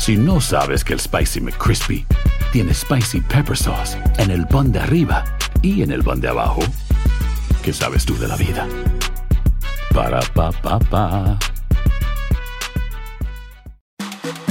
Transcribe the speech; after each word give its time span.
Si 0.00 0.16
no 0.16 0.40
sabes 0.40 0.82
que 0.82 0.94
el 0.94 0.98
Spicy 0.98 1.42
McCrispy 1.42 2.06
tiene 2.52 2.72
Spicy 2.72 3.20
Pepper 3.20 3.54
Sauce 3.54 3.98
en 4.16 4.30
el 4.30 4.46
pan 4.46 4.72
de 4.72 4.78
arriba 4.78 5.22
y 5.60 5.82
en 5.82 5.90
el 5.92 6.02
pan 6.02 6.22
de 6.22 6.28
abajo, 6.28 6.62
¿qué 7.62 7.70
sabes 7.74 8.06
tú 8.06 8.16
de 8.16 8.26
la 8.26 8.36
vida? 8.36 8.66
Para, 9.92 10.20
pa, 10.32 10.52
pa, 10.52 10.78
pa. 10.78 11.38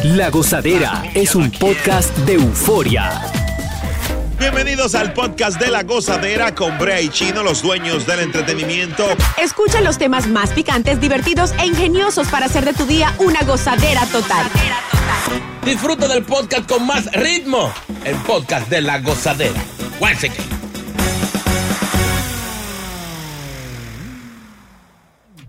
La 0.04 0.30
Gozadera 0.30 1.02
es 1.16 1.34
un 1.34 1.50
podcast 1.50 2.16
de 2.20 2.36
euforia. 2.36 3.20
Bienvenidos 4.40 4.94
al 4.94 5.14
podcast 5.14 5.60
de 5.60 5.72
la 5.72 5.82
gozadera 5.82 6.54
con 6.54 6.78
Brea 6.78 7.02
y 7.02 7.10
Chino, 7.10 7.42
los 7.42 7.64
dueños 7.64 8.06
del 8.06 8.20
entretenimiento. 8.20 9.04
Escucha 9.42 9.82
los 9.82 9.98
temas 9.98 10.28
más 10.28 10.52
picantes, 10.52 11.02
divertidos 11.02 11.54
e 11.60 11.66
ingeniosos 11.66 12.28
para 12.28 12.46
hacer 12.46 12.66
de 12.66 12.74
tu 12.74 12.86
día 12.86 13.14
una 13.18 13.42
gozadera 13.42 14.06
total. 14.06 14.46
Disfruta 15.66 16.08
del 16.08 16.24
podcast 16.24 16.68
con 16.68 16.86
más 16.86 17.12
ritmo. 17.12 17.72
El 18.06 18.16
podcast 18.18 18.70
de 18.70 18.82
la 18.82 19.00
gozadera. 19.00 19.62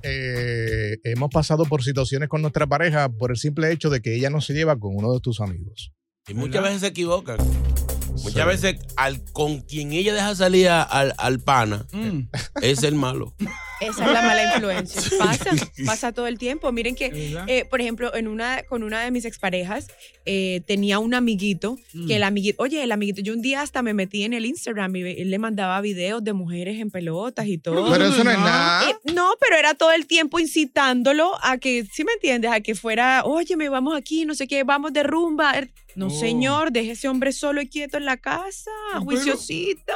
Eh, 0.02 0.98
hemos 1.04 1.30
pasado 1.30 1.64
por 1.64 1.82
situaciones 1.82 2.28
con 2.28 2.42
nuestra 2.42 2.66
pareja 2.66 3.08
por 3.08 3.30
el 3.30 3.36
simple 3.36 3.70
hecho 3.72 3.91
de 3.91 4.00
que 4.00 4.14
ella 4.16 4.30
no 4.30 4.41
se 4.41 4.52
lleva 4.54 4.78
con 4.78 4.96
uno 4.96 5.12
de 5.12 5.20
tus 5.20 5.41
amigos. 5.41 5.92
Y 6.28 6.34
muchas 6.34 6.62
veces 6.62 6.80
se 6.80 6.86
equivocan. 6.88 7.38
Muchas 8.22 8.47
veces 8.47 8.76
al, 8.97 9.22
con 9.32 9.60
quien 9.60 9.92
ella 9.92 10.12
deja 10.12 10.34
salir 10.34 10.69
al, 10.69 11.14
al 11.16 11.41
pana 11.41 11.86
es 12.60 12.82
el 12.82 12.94
malo. 12.94 13.34
Esa 13.80 14.04
es 14.06 14.12
la 14.12 14.22
mala 14.22 14.54
influencia. 14.54 15.02
Pasa, 15.18 15.50
pasa 15.86 16.12
todo 16.12 16.26
el 16.26 16.38
tiempo. 16.38 16.70
Miren 16.72 16.94
que, 16.94 17.34
eh, 17.46 17.64
por 17.64 17.80
ejemplo, 17.80 18.14
en 18.14 18.28
una, 18.28 18.62
con 18.68 18.82
una 18.82 19.00
de 19.02 19.10
mis 19.10 19.24
exparejas, 19.24 19.86
eh, 20.26 20.60
tenía 20.66 20.98
un 20.98 21.14
amiguito, 21.14 21.76
que 22.06 22.16
el 22.16 22.22
amiguito, 22.22 22.62
oye, 22.62 22.82
el 22.82 22.92
amiguito, 22.92 23.20
yo 23.22 23.32
un 23.32 23.42
día 23.42 23.62
hasta 23.62 23.82
me 23.82 23.94
metí 23.94 24.24
en 24.24 24.32
el 24.34 24.44
Instagram 24.46 24.94
y 24.96 25.02
él 25.02 25.30
le 25.30 25.38
mandaba 25.38 25.80
videos 25.80 26.22
de 26.22 26.32
mujeres 26.32 26.78
en 26.80 26.90
pelotas 26.90 27.46
y 27.46 27.58
todo. 27.58 27.90
Pero 27.90 28.06
eso 28.06 28.22
no 28.24 28.30
es 28.30 28.38
nada. 28.38 28.90
Eh, 28.90 28.94
no, 29.14 29.32
pero 29.40 29.56
era 29.56 29.74
todo 29.74 29.92
el 29.92 30.06
tiempo 30.06 30.38
incitándolo 30.38 31.32
a 31.42 31.58
que, 31.58 31.86
¿sí 31.90 32.04
me 32.04 32.12
entiendes? 32.12 32.50
A 32.52 32.60
que 32.60 32.74
fuera, 32.74 33.22
oye, 33.24 33.56
me 33.56 33.68
vamos 33.68 33.96
aquí, 33.96 34.24
no 34.26 34.34
sé 34.34 34.46
qué, 34.46 34.62
vamos 34.64 34.92
de 34.92 35.02
rumba. 35.02 35.52
Er, 35.52 35.70
No, 35.96 36.06
Oh. 36.06 36.10
señor, 36.10 36.70
deje 36.70 36.92
ese 36.92 37.08
hombre 37.08 37.32
solo 37.32 37.60
y 37.60 37.68
quieto 37.68 37.96
en 37.96 38.04
la 38.04 38.16
casa, 38.18 38.70
pero- 38.92 39.04
juiciosito. 39.04 39.92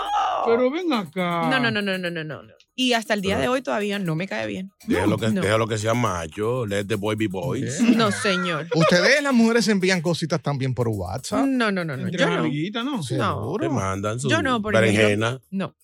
Pero 0.47 0.71
ven 0.71 0.93
acá. 0.93 1.49
No, 1.51 1.61
no, 1.61 1.71
no, 1.71 1.81
no, 1.83 1.99
no, 1.99 2.11
no, 2.11 2.25
no. 2.25 2.53
Y 2.77 2.93
hasta 2.95 3.15
el 3.15 3.21
día 3.21 3.39
de 3.39 3.47
hoy 3.49 3.63
todavía 3.63 3.99
no 4.01 4.17
me 4.17 4.27
cae 4.27 4.47
bien. 4.49 4.73
Déjalo 4.87 5.17
que, 5.17 5.29
No. 5.29 5.41
déjalo 5.43 5.69
que 5.69 5.79
sea 5.79 5.95
macho. 5.95 6.67
Let 6.67 6.87
the 6.87 6.97
boy 6.97 7.15
be 7.15 7.29
boys. 7.29 7.81
No, 7.81 8.11
señor. 8.11 8.67
¿Ustedes, 8.75 9.23
las 9.23 9.33
mujeres, 9.33 9.69
envían 9.69 10.01
cositas 10.01 10.43
también 10.43 10.75
por 10.75 10.89
WhatsApp? 10.89 11.47
No, 11.47 11.71
no, 11.71 11.85
no, 11.85 11.97
no. 11.97 12.05
Entre 12.07 12.19
Yo 12.21 12.27
no. 12.29 12.35
amiguitas, 12.41 12.85
¿no? 12.85 13.01
No. 13.17 13.57
Te 13.61 13.69
mandan 13.69 14.19
su 14.19 14.29
Yo 14.29 14.43
no, 14.43 14.61
por 14.61 14.75
berenjena. 14.75 15.29
ejemplo. 15.29 15.43
No. 15.51 15.77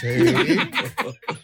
Sí. 0.00 0.06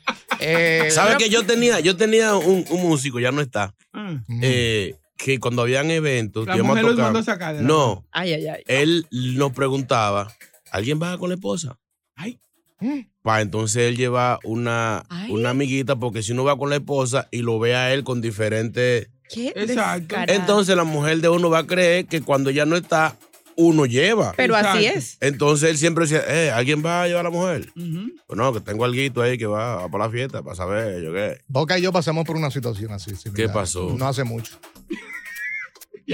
Eh, 0.45 0.89
¿Sabes 0.91 1.19
que 1.19 1.29
yo 1.29 1.47
tenía, 1.47 1.79
yo 1.79 1.97
tenía 1.97 2.35
un, 2.35 2.65
un 2.69 2.83
músico, 2.83 3.21
ya 3.21 3.31
no 3.31 3.41
está, 3.41 3.77
Ah. 3.93 4.19
mm, 4.27 4.41
eh, 4.43 4.97
que 5.17 5.39
cuando 5.39 5.63
habían 5.63 5.89
eventos, 5.93 6.47
La 6.49 6.55
que 6.55 6.59
íbamos 6.59 6.73
a 6.79 6.81
mujer 6.81 6.85
los 6.85 6.95
tocar- 6.97 7.05
mandó 7.05 7.19
a 7.21 7.23
sacar 7.23 7.55
No, 7.63 8.05
Ay, 8.11 8.33
ay, 8.33 8.47
ay. 8.49 8.63
él 8.67 9.07
nos 9.13 9.53
preguntaba, 9.53 10.35
¿alguien 10.73 10.99
baja 10.99 11.17
con 11.19 11.29
la 11.29 11.37
esposa? 11.37 11.79
Ay. 12.17 12.41
Mm. 12.83 13.07
Pa, 13.23 13.41
entonces 13.41 13.89
él 13.89 13.97
lleva 13.97 14.41
una, 14.43 15.05
Ay. 15.09 15.31
una 15.31 15.51
amiguita, 15.51 15.97
porque 15.97 16.23
si 16.23 16.33
uno 16.33 16.45
va 16.45 16.59
con 16.59 16.71
la 16.71 16.77
esposa 16.77 17.29
y 17.31 17.39
lo 17.43 17.59
ve 17.59 17.75
a 17.77 17.93
él 17.95 18.05
con 18.05 18.21
diferentes... 18.21 19.09
Qué 19.33 19.53
Exacto. 19.55 20.17
Entonces 20.27 20.77
la 20.77 20.85
mujer 20.85 21.21
de 21.21 21.29
uno 21.29 21.49
va 21.49 21.61
a 21.61 21.67
creer 21.67 22.07
que 22.07 22.21
cuando 22.21 22.51
ya 22.51 22.67
no 22.67 22.77
está, 22.77 23.17
uno 23.57 23.87
lleva. 23.87 24.35
Pero 24.37 24.57
así 24.57 24.87
es. 24.87 25.19
Entonces 25.21 25.71
él 25.71 25.79
siempre 25.79 26.05
decía, 26.05 26.23
eh, 26.29 26.51
¿alguien 26.51 26.85
va 26.85 27.03
a 27.03 27.07
llevar 27.07 27.21
a 27.21 27.31
la 27.31 27.31
mujer? 27.31 27.73
Ujú. 27.77 28.13
Pues 28.27 28.37
no, 28.37 28.53
que 28.53 28.61
tengo 28.61 28.85
algo 28.85 29.23
ahí 29.23 29.39
que 29.39 29.47
va, 29.47 29.77
va 29.77 29.89
para 29.89 30.07
la 30.07 30.11
fiesta 30.11 30.43
para 30.43 30.57
saber 30.57 31.03
yo 31.03 31.13
qué. 31.13 31.39
Boca 31.47 31.79
y 31.79 31.83
yo 31.83 31.93
pasamos 31.93 32.25
por 32.25 32.37
una 32.37 32.51
situación 32.51 32.93
así. 32.93 33.15
similar. 33.15 33.35
¿Qué 33.35 33.53
pasó? 33.53 33.95
No 33.97 34.07
hace 34.09 34.25
mucho. 34.25 34.59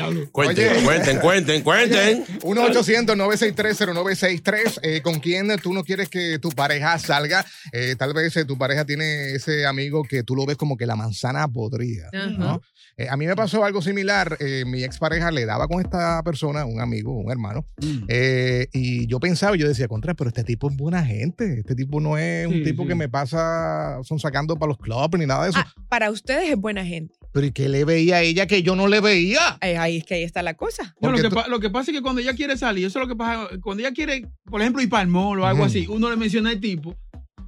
Diablo. 0.03 0.31
Cuenten, 0.33 0.73
Oye. 0.73 0.83
cuenten, 0.85 1.19
cuenten, 1.19 1.63
cuenten. 1.63 2.25
1-800-963-0963. 2.41 4.81
Eh, 4.83 5.01
¿Con 5.03 5.21
quién 5.21 5.49
tú 5.63 5.73
no 5.73 5.85
quieres 5.85 6.09
que 6.09 6.39
tu 6.39 6.51
pareja 6.51 6.99
salga? 6.99 7.45
Eh, 7.73 7.95
tal 7.99 8.13
vez 8.15 8.37
eh, 8.37 8.45
tu 8.45 8.57
pareja 8.59 8.85
tiene 8.85 9.33
ese 9.33 9.67
amigo 9.67 10.03
que 10.05 10.23
tú 10.23 10.35
lo 10.37 10.47
ves 10.47 10.57
como 10.57 10.77
que 10.77 10.87
la 10.87 10.97
manzana 10.97 11.47
podrida. 11.49 12.11
¿no? 12.39 12.61
Eh, 12.97 13.09
a 13.09 13.17
mí 13.17 13.27
me 13.27 13.37
pasó 13.37 13.65
algo 13.65 13.81
similar. 13.83 14.37
Eh, 14.41 14.65
mi 14.67 14.83
expareja 14.85 15.31
le 15.31 15.47
daba 15.47 15.69
con 15.69 15.81
esta 15.81 16.21
persona, 16.25 16.65
un 16.65 16.81
amigo, 16.81 17.13
un 17.13 17.31
hermano, 17.31 17.65
Mm. 17.81 18.05
eh, 18.09 18.67
y 18.73 19.07
yo 19.07 19.21
pensaba, 19.21 19.55
yo 19.57 19.69
decía, 19.69 19.87
contra, 19.89 20.15
pero 20.15 20.29
este 20.29 20.43
tipo 20.45 20.69
es 20.71 20.77
buena 20.77 21.05
gente. 21.05 21.61
Este 21.61 21.75
tipo 21.77 22.01
no 22.01 22.19
es 22.19 22.47
un 22.47 22.55
Sí, 22.55 22.65
tipo 22.65 22.83
sí. 22.83 22.89
que 22.89 22.95
me 22.97 23.09
pasa, 23.09 23.99
son 24.03 24.19
sacando 24.19 24.57
para 24.57 24.69
los 24.71 24.79
clubs 24.79 25.17
ni 25.19 25.27
nada 25.27 25.45
de 25.45 25.51
eso. 25.51 25.59
Ah, 25.61 25.73
para 25.89 26.11
ustedes 26.11 26.51
es 26.51 26.57
buena 26.57 26.85
gente. 26.85 27.15
Pero 27.33 27.47
¿y 27.47 27.53
qué 27.53 27.69
le 27.69 27.85
veía 27.85 28.17
a 28.17 28.23
ella 28.23 28.47
que 28.47 28.63
yo 28.63 28.75
no 28.75 28.89
le 28.89 29.01
veía? 29.01 29.59
Eh, 29.61 29.77
ahí 29.77 29.99
es 29.99 30.05
que 30.05 30.15
ahí 30.15 30.23
está 30.23 30.43
la 30.43 30.55
cosa. 30.55 30.95
No, 31.01 31.11
lo, 31.13 31.19
que 31.19 31.31
pa- 31.31 31.47
lo 31.49 31.61
que 31.61 31.71
pasa 31.71 31.91
es 31.91 31.97
que 31.97 32.03
cuando 32.03 32.21
ella 32.21 32.35
quiere 32.35 32.57
salir, 32.57 32.87
eso 32.87 32.99
es 32.99 33.03
lo 33.07 33.09
que 33.09 33.17
pasa, 33.17 33.49
cuando 33.63 33.83
ella 33.83 33.93
quiere, 33.93 34.27
por 34.45 34.61
ejemplo, 34.61 34.83
ir 34.83 34.89
para 34.89 35.03
el 35.03 35.09
mall 35.09 35.39
o 35.41 35.47
algo 35.47 35.61
Ujú. 35.61 35.67
así, 35.69 35.87
uno 35.89 36.09
le 36.11 36.17
menciona 36.17 36.51
el 36.51 36.61
tipo 36.61 36.97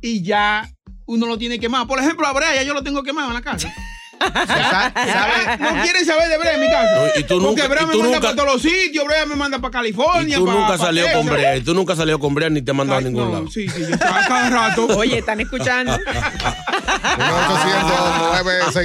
y 0.03 0.23
ya 0.23 0.71
uno 1.07 1.27
lo 1.27 1.39
tiene 1.39 1.59
quemado. 1.59 1.87
Por 1.87 1.99
ejemplo, 1.99 2.27
a 2.27 2.33
Brea 2.33 2.55
ya 2.55 2.63
yo 2.63 2.75
lo 2.75 2.83
tengo 2.83 3.03
quemado 3.03 3.29
en 3.29 3.35
la 3.35 3.43
casa. 3.43 3.73
Sa- 4.21 4.93
¿sabe? 4.95 5.59
No 5.61 5.83
quieren 5.83 6.05
saber 6.05 6.29
de 6.29 6.39
Brea 6.39 6.55
en 6.55 6.61
mi 6.61 6.69
casa. 6.69 6.95
No, 6.95 7.07
y 7.17 7.23
tú 7.25 7.41
Porque 7.41 7.63
nunca- 7.63 7.69
Brea 7.69 7.83
y 7.83 7.87
me 7.87 7.93
tú 7.93 7.99
manda 8.01 8.17
nunca- 8.17 8.21
para 8.29 8.37
todos 8.37 8.53
los 8.55 8.63
sitios, 8.63 9.05
Brea 9.07 9.27
me 9.27 9.37
manda 9.37 9.59
para 9.59 9.71
Y 9.71 9.73
California. 9.73 10.37
tú 10.37 10.45
pa- 10.47 10.53
nunca 10.53 10.69
pa 10.69 10.79
salió 10.79 11.05
con 11.13 11.27
Brea, 11.27 11.57
y 11.57 11.61
tú 11.63 11.75
nunca 11.75 11.97
salió 11.97 12.19
con 12.19 12.35
Brea 12.35 12.51
ni 12.51 12.63
te 12.63 12.73
mandaron 12.73 13.05
a 13.05 13.09
ningún 13.09 13.25
no, 13.25 13.33
lado. 13.33 13.51
Sí, 13.51 13.69
sí, 13.69 13.81
yo 13.81 13.89
estaba 13.95 14.25
cada 14.27 14.51
rato. 14.51 14.87
Oye, 14.97 15.19
¿están 15.19 15.41
escuchando? 15.41 15.97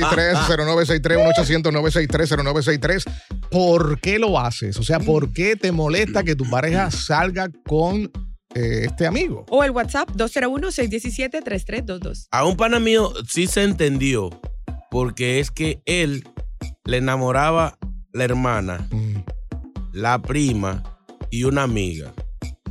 1-800-963-0963, 0.06 1.64
1-800-963-0963. 1.64 3.04
¿Por 3.50 4.00
qué 4.00 4.20
lo 4.20 4.40
haces? 4.40 4.78
O 4.78 4.84
sea, 4.84 5.00
¿por 5.00 5.32
qué 5.34 5.56
te 5.56 5.72
molesta 5.72 6.24
que 6.24 6.36
tu 6.36 6.48
pareja 6.50 6.92
salga 6.92 7.48
con 7.66 8.12
eh, 8.54 8.84
este 8.86 9.08
amigo? 9.08 9.46
O 9.50 9.64
el 9.64 9.72
WhatsApp 9.72 10.10
201-617-3322. 10.12 12.28
A 12.32 12.46
un 12.46 12.56
pana 12.58 12.80
mío 12.80 13.12
sí 13.28 13.48
se 13.48 13.64
entendió, 13.64 14.30
porque 14.96 15.42
es 15.42 15.52
que 15.52 15.82
él 15.86 16.24
le 16.86 16.96
enamoraba 16.98 17.78
la 18.14 18.24
hermana, 18.24 18.88
Mm. 18.92 19.16
la 19.92 20.22
prima 20.22 20.84
y 21.30 21.44
una 21.44 21.64
amiga. 21.64 22.14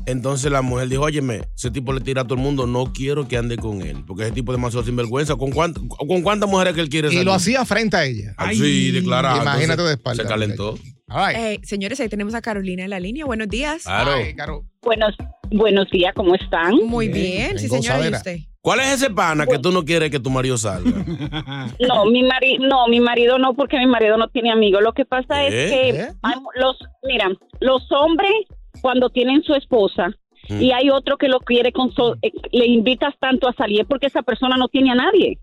Entonces 0.07 0.51
la 0.51 0.63
mujer 0.63 0.89
dijo, 0.89 1.03
óyeme, 1.03 1.43
ese 1.55 1.71
tipo 1.71 1.93
le 1.93 2.01
tira 2.01 2.23
a 2.23 2.25
todo 2.25 2.37
el 2.37 2.41
mundo, 2.41 2.67
no 2.67 2.95
quiero 2.95 3.29
que 3.29 3.37
ande 3.37 3.59
con 3.59 3.83
él, 3.83 4.05
porque 4.07 4.23
ese 4.23 4.33
tipo 4.33 4.53
es 4.53 4.57
demasiado 4.57 4.87
sinvergüenza. 4.87 5.37
¿Con, 5.37 5.51
con 5.51 6.23
cuántas 6.23 6.49
mujeres 6.49 6.73
que 6.73 6.81
él 6.81 6.89
quiere 6.89 7.09
Y 7.09 7.11
salir? 7.11 7.27
lo 7.27 7.35
hacía 7.35 7.63
frente 7.67 7.95
a 7.99 8.07
ella. 8.07 8.33
Ah, 8.39 8.53
Sí, 8.55 8.91
declarado. 8.91 9.43
Imagínate 9.43 9.73
Entonces, 9.73 9.87
de 9.89 9.93
espalda. 9.95 10.23
Se 10.23 10.29
calentó. 10.29 10.79
Ay, 11.09 11.35
Eh, 11.39 11.61
señores, 11.63 12.01
ahí 12.01 12.09
tenemos 12.09 12.35
a 12.35 12.41
Carolina 12.41 12.85
en 12.85 12.91
la 12.91 13.01
línea. 13.01 13.27
Buenos 13.27 13.49
días. 13.51 13.83
Claro. 13.83 14.13
ay, 14.13 14.35
Caro. 14.35 14.65
Buenos, 14.81 15.15
buenos 15.51 15.91
días, 15.91 16.15
¿cómo 16.17 16.35
están? 16.35 16.75
Muy 16.87 17.09
Bien, 17.09 17.51
bien, 17.51 17.59
sí, 17.59 17.69
señora. 17.69 18.09
¿Y 18.09 18.13
usted? 18.15 18.39
¿Cuál 18.65 18.81
es 18.81 18.95
ese 18.95 19.11
pana 19.11 19.47
que 19.47 19.59
tú 19.59 19.71
no 19.71 19.85
quieres 19.85 20.11
que 20.11 20.19
tu 20.19 20.31
marido 20.31 20.57
salga? 20.57 20.91
No, 21.87 22.07
mi 22.07 22.23
marido, 22.23 22.67
no, 22.67 22.89
mi 22.89 22.99
marido 22.99 23.37
no, 23.39 23.53
porque 23.53 23.77
mi 23.79 23.87
marido 23.87 24.17
no 24.17 24.29
tiene 24.29 24.51
amigos. 24.51 24.81
Lo 24.83 24.93
que 24.95 25.05
pasa 25.05 25.45
¿Eh? 25.45 25.49
es 25.49 25.71
que 25.71 25.89
¿Eh? 26.01 26.09
hay 26.23 26.35
los, 26.57 26.79
mira, 27.03 27.29
los 27.61 27.83
hombres 27.93 28.33
cuando 28.81 29.11
tienen 29.11 29.43
su 29.43 29.55
esposa 29.55 30.09
Mm. 30.47 30.61
y 30.61 30.73
hay 30.73 30.91
otro 30.91 31.17
que 31.17 31.27
lo 31.29 31.41
quiere 31.41 31.73
con 31.73 31.91
so- 31.95 32.17
eh, 32.21 32.31
le 32.53 32.67
invitas 32.67 33.15
tanto 33.19 33.49
a 33.49 33.55
salir 33.55 33.87
porque 33.87 34.09
esa 34.09 34.21
persona 34.23 34.57
no 34.59 34.69
tiene 34.69 34.91
a 34.91 34.95
nadie. 34.95 35.39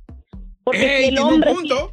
Porque 0.64 0.98
Ey, 1.06 1.10
el 1.10 1.18
hombre 1.18 1.54
punto. 1.56 1.92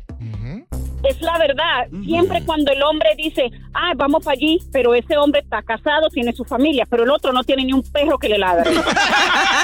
Es 1.05 1.19
la 1.23 1.39
verdad, 1.39 1.87
siempre 2.05 2.43
cuando 2.45 2.71
el 2.73 2.83
hombre 2.83 3.09
dice, 3.17 3.51
ah, 3.73 3.93
vamos 3.97 4.23
para 4.25 4.35
allí, 4.35 4.59
pero 4.73 4.93
ese 4.95 5.17
hombre 5.17 5.41
está 5.41 5.63
casado, 5.63 6.09
tiene 6.11 6.33
su 6.35 6.45
familia, 6.45 6.85
pero 6.91 7.05
el 7.05 7.11
otro 7.11 7.33
no 7.33 7.45
tiene 7.45 7.65
ni 7.65 7.73
un 7.73 7.83
perro 7.83 8.19
que 8.19 8.29
le 8.29 8.37
ladre. 8.37 8.69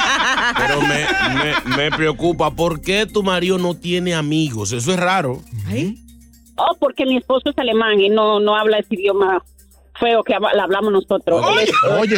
Pero 0.57 0.81
me, 0.83 1.07
me- 1.35 1.77
me 1.77 1.91
preocupa, 1.97 2.51
¿por 2.51 2.81
qué 2.81 3.07
tu 3.07 3.23
marido 3.23 3.59
no 3.59 3.75
tiene 3.75 4.15
amigos? 4.15 4.73
Eso 4.73 4.93
es 4.93 4.99
raro. 5.01 5.43
Ay, 5.69 5.99
oh, 6.57 6.77
porque 6.79 7.05
mi 7.07 7.17
esposo 7.17 7.51
es 7.51 7.59
alemán 7.59 8.01
y 8.01 8.09
no, 8.09 8.41
no 8.41 8.57
habla 8.57 8.79
ese 8.79 8.95
idioma 8.95 9.43
feo 9.99 10.23
que 10.25 10.35
habla- 10.35 10.51
hablamos 10.63 10.93
nosotros. 10.93 11.45
Es- 11.63 11.71
Oye, 12.01 12.17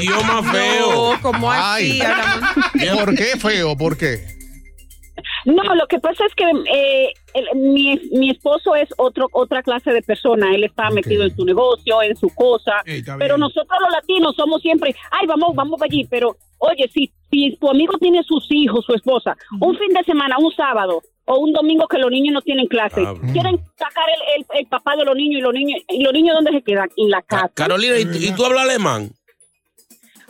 Idioma 0.00 0.42
feo. 0.52 1.12
No, 1.14 1.20
¿cómo 1.22 1.50
así? 1.50 2.00
Ay. 2.00 2.00
Hablamos- 2.00 2.98
¿por 3.04 3.14
qué 3.16 3.24
feo? 3.38 3.76
¿Por 3.76 3.96
qué? 3.96 4.35
No, 5.46 5.62
lo 5.74 5.86
que 5.86 5.98
pasa 6.00 6.24
es 6.26 6.34
que 6.34 6.44
eh, 6.44 7.12
el- 7.34 7.58
mi, 7.58 7.98
mi 8.12 8.30
esposo 8.30 8.74
es 8.74 8.88
otro 8.98 9.28
otra 9.32 9.62
clase 9.62 9.92
de 9.92 10.02
persona. 10.02 10.54
Él 10.54 10.64
está 10.64 10.90
metido 10.90 11.22
en 11.24 11.34
su 11.34 11.44
negocio, 11.44 12.02
en 12.02 12.16
su 12.16 12.28
cosa. 12.34 12.82
Pero 12.84 13.36
bien. 13.36 13.40
nosotros 13.40 13.78
los 13.80 13.90
latinos 13.92 14.34
somos 14.36 14.60
siempre, 14.60 14.94
ay, 15.10 15.26
vamos, 15.26 15.54
vamos 15.54 15.78
para 15.78 15.88
allí. 15.90 16.04
Pero, 16.10 16.36
oye, 16.58 16.90
si, 16.92 17.12
si 17.30 17.56
tu 17.60 17.70
amigo 17.70 17.96
tiene 17.98 18.22
sus 18.24 18.44
hijos, 18.50 18.84
su 18.84 18.92
esposa, 18.94 19.36
un 19.60 19.76
fin 19.78 19.94
de 19.94 20.02
semana, 20.04 20.36
un 20.38 20.52
sábado 20.52 21.00
o 21.26 21.38
un 21.38 21.52
domingo 21.52 21.86
que 21.88 21.98
los 21.98 22.10
niños 22.10 22.34
no 22.34 22.40
tienen 22.42 22.66
clase, 22.66 23.02
Ah, 23.06 23.14
quieren 23.32 23.58
sacar 23.78 24.04
el, 24.36 24.40
el- 24.40 24.46
el 24.60 24.66
papá 24.66 24.96
de 24.96 25.04
los 25.04 25.14
niños 25.16 25.38
y 25.38 25.42
los 25.42 25.54
niños, 25.54 25.80
¿y 25.88 26.02
los 26.02 26.12
niños 26.12 26.34
dónde 26.36 26.52
se 26.52 26.62
quedan? 26.62 26.88
En 26.96 27.10
la 27.10 27.22
casa. 27.22 27.50
Carolina, 27.54 27.98
¿y, 27.98 28.04
tú- 28.04 28.18
y 28.20 28.32
tú 28.34 28.44
hablas 28.44 28.62
alemán? 28.68 29.10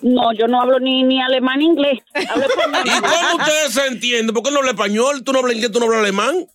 No, 0.02 0.32
yo 0.32 0.46
no 0.46 0.60
hablo 0.60 0.78
ni, 0.78 1.02
ni 1.02 1.20
alemán 1.20 1.58
ni 1.58 1.66
inglés. 1.66 2.00
Hablo 2.28 2.44
español. 2.46 2.82
¿Y 2.84 3.00
cómo 3.00 3.36
ustedes 3.38 3.72
se 3.72 3.86
entienden? 3.86 4.34
¿Por 4.34 4.42
qué 4.42 4.50
no 4.50 4.58
habla 4.58 4.70
español? 4.72 5.24
¿Tú 5.24 5.32
no 5.32 5.38
hablas 5.40 5.54
inglés? 5.54 5.72
¿Tú 5.72 5.78
no 5.80 5.86
hablas 5.86 6.00
alemán? 6.00 6.46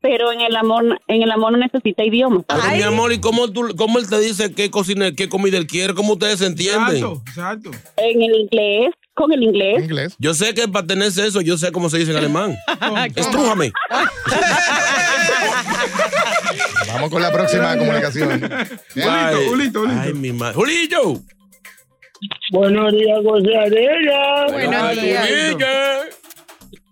Pero 0.00 0.32
en 0.32 0.40
el 0.40 0.56
amor, 0.56 1.00
en 1.06 1.22
el 1.22 1.30
amor 1.30 1.52
no 1.52 1.58
necesita 1.58 2.04
idioma. 2.04 2.42
Pero, 2.48 2.62
mi 2.76 2.82
amor, 2.82 3.12
¿y 3.12 3.20
cómo, 3.20 3.52
tú, 3.52 3.72
cómo 3.76 4.00
él 4.00 4.08
te 4.08 4.18
dice 4.18 4.52
qué 4.52 4.68
cocina, 4.68 5.12
qué 5.12 5.28
comida 5.28 5.56
él 5.58 5.66
quiere? 5.68 5.94
¿Cómo 5.94 6.14
ustedes 6.14 6.40
se 6.40 6.46
entienden? 6.46 6.96
Exacto, 6.96 7.22
exacto. 7.26 7.70
En 7.98 8.20
el 8.20 8.34
inglés, 8.34 8.90
con 9.14 9.32
el 9.32 9.42
inglés. 9.44 9.84
Inglés. 9.84 10.16
Yo 10.18 10.34
sé 10.34 10.54
que 10.54 10.66
para 10.66 10.86
tenerse 10.86 11.24
eso, 11.24 11.40
yo 11.40 11.56
sé 11.56 11.70
cómo 11.70 11.88
se 11.88 11.98
dice 11.98 12.10
en 12.10 12.16
alemán. 12.16 12.56
Estrújame. 13.14 13.70
Vamos 16.88 17.10
con 17.10 17.22
la 17.22 17.32
próxima 17.32 17.76
comunicación. 17.76 18.50
Ay, 18.96 19.36
Julito, 19.48 19.80
Julito. 19.80 20.00
ay, 20.00 20.14
mi 20.14 20.32
madre. 20.32 20.54
¡Julillo! 20.54 21.20
Buenos 22.50 22.92
días, 22.92 23.22
gozadera. 23.22 24.46
Buenos 24.50 24.74
Ay, 24.82 24.96
días. 25.00 25.28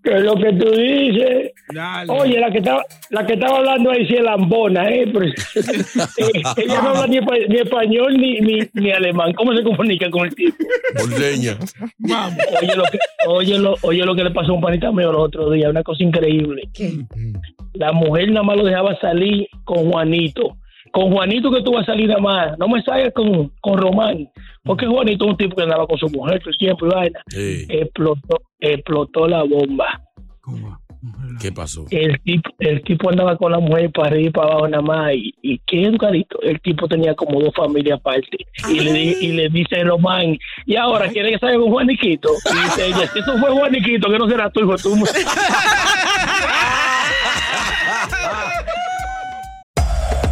¿Qué 0.03 0.15
es 0.17 0.23
lo 0.23 0.35
que 0.35 0.53
tú 0.55 0.71
dices? 0.71 1.53
Dale. 1.75 2.11
Oye, 2.11 2.41
la 2.41 2.50
que 2.50 2.59
estaba, 2.59 2.82
la 3.11 3.27
que 3.27 3.35
estaba 3.35 3.59
hablando 3.59 3.91
ahí 3.91 4.06
sí 4.06 4.15
es 4.15 4.23
lambona, 4.23 4.88
¿eh? 4.88 5.05
Pero, 5.12 5.27
ella 6.56 6.82
no 6.82 6.88
habla 6.88 7.06
ni, 7.06 7.19
espa- 7.19 7.47
ni 7.49 7.56
español 7.56 8.17
ni, 8.17 8.41
ni, 8.41 8.61
ni 8.73 8.91
alemán. 8.93 9.35
¿Cómo 9.35 9.55
se 9.55 9.62
comunica 9.62 10.09
con 10.11 10.27
el 10.27 10.35
tipo? 10.35 10.56
Vamos. 11.99 12.38
Oye 12.62 12.75
lo 12.77 12.85
que, 12.85 12.99
oye 13.29 13.59
lo, 13.59 13.77
oye 13.82 14.05
lo 14.06 14.15
que 14.15 14.25
le 14.25 14.31
pasó 14.31 14.53
a 14.53 14.55
un 14.55 14.62
panita 14.62 14.91
mío 14.91 15.11
el 15.11 15.17
otro 15.17 15.50
día, 15.50 15.69
una 15.69 15.82
cosa 15.82 16.03
increíble. 16.03 16.62
¿Qué? 16.73 16.93
La 17.75 17.93
mujer 17.93 18.31
nada 18.31 18.43
más 18.43 18.56
lo 18.56 18.65
dejaba 18.65 18.99
salir 19.00 19.49
con 19.65 19.91
Juanito. 19.91 20.56
Con 20.93 21.13
Juanito 21.13 21.51
que 21.51 21.63
tú 21.63 21.73
vas 21.73 21.83
a 21.89 21.93
salir 21.93 22.09
nada 22.09 22.21
más. 22.21 22.59
No 22.59 22.69
me 22.69 22.83
salgas 22.83 23.13
con, 23.15 23.53
con 23.61 23.79
Román. 23.79 24.29
Porque 24.65 24.87
Juanito 24.87 25.25
es 25.25 25.31
un 25.31 25.37
tipo 25.37 25.57
que 25.57 25.63
andaba 25.63 25.87
con 25.87 25.99
su 25.99 26.09
mujer 26.09 26.41
todo 26.41 26.51
el 26.51 26.59
tiempo 26.59 26.87
y 26.87 26.91
vaina. 26.91 27.23
Sí. 27.29 27.67
Explotó, 27.69 28.41
explotó 28.59 29.29
la 29.29 29.43
bomba. 29.45 30.01
¿Cómo? 30.41 30.79
¿Qué 31.41 31.51
pasó? 31.51 31.87
El 31.91 32.21
tipo, 32.21 32.51
el 32.59 32.83
tipo 32.83 33.09
andaba 33.09 33.35
con 33.39 33.53
la 33.53 33.59
mujer 33.59 33.91
para 33.91 34.09
arriba 34.09 34.29
y 34.29 34.33
para 34.33 34.49
abajo 34.49 34.69
nada 34.69 34.83
más. 34.83 35.15
Y, 35.15 35.33
y 35.41 35.59
qué 35.65 35.85
educadito. 35.85 36.39
El 36.43 36.61
tipo 36.61 36.87
tenía 36.89 37.15
como 37.15 37.41
dos 37.41 37.55
familias 37.55 37.99
aparte. 38.01 38.37
Y 38.69 38.81
le, 38.81 38.93
di- 38.93 39.17
y 39.23 39.29
le 39.33 39.49
dice 39.49 39.83
Román, 39.83 40.37
y 40.67 40.77
ahora 40.77 41.09
quiere 41.09 41.31
que 41.33 41.39
salga 41.39 41.57
con 41.59 41.71
Juaniquito. 41.71 42.29
Y 42.53 42.65
dice 42.65 42.87
ella, 42.89 43.07
si 43.15 43.19
eso 43.21 43.39
fue 43.39 43.51
Juaniquito, 43.51 44.11
que 44.11 44.19
no 44.19 44.29
será 44.29 44.51
tu 44.51 44.61
hijo 44.61 44.77
tú. 44.77 44.95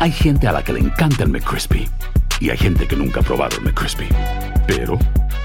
Hay 0.00 0.12
gente 0.12 0.46
a 0.46 0.52
la 0.52 0.62
que 0.62 0.72
le 0.72 0.78
encanta 0.78 1.24
el 1.24 1.28
McCrispy 1.28 1.88
y 2.38 2.50
hay 2.50 2.56
gente 2.56 2.86
que 2.86 2.94
nunca 2.94 3.18
ha 3.18 3.22
probado 3.24 3.56
el 3.56 3.64
McCrispy. 3.64 4.08
Pero 4.64 4.96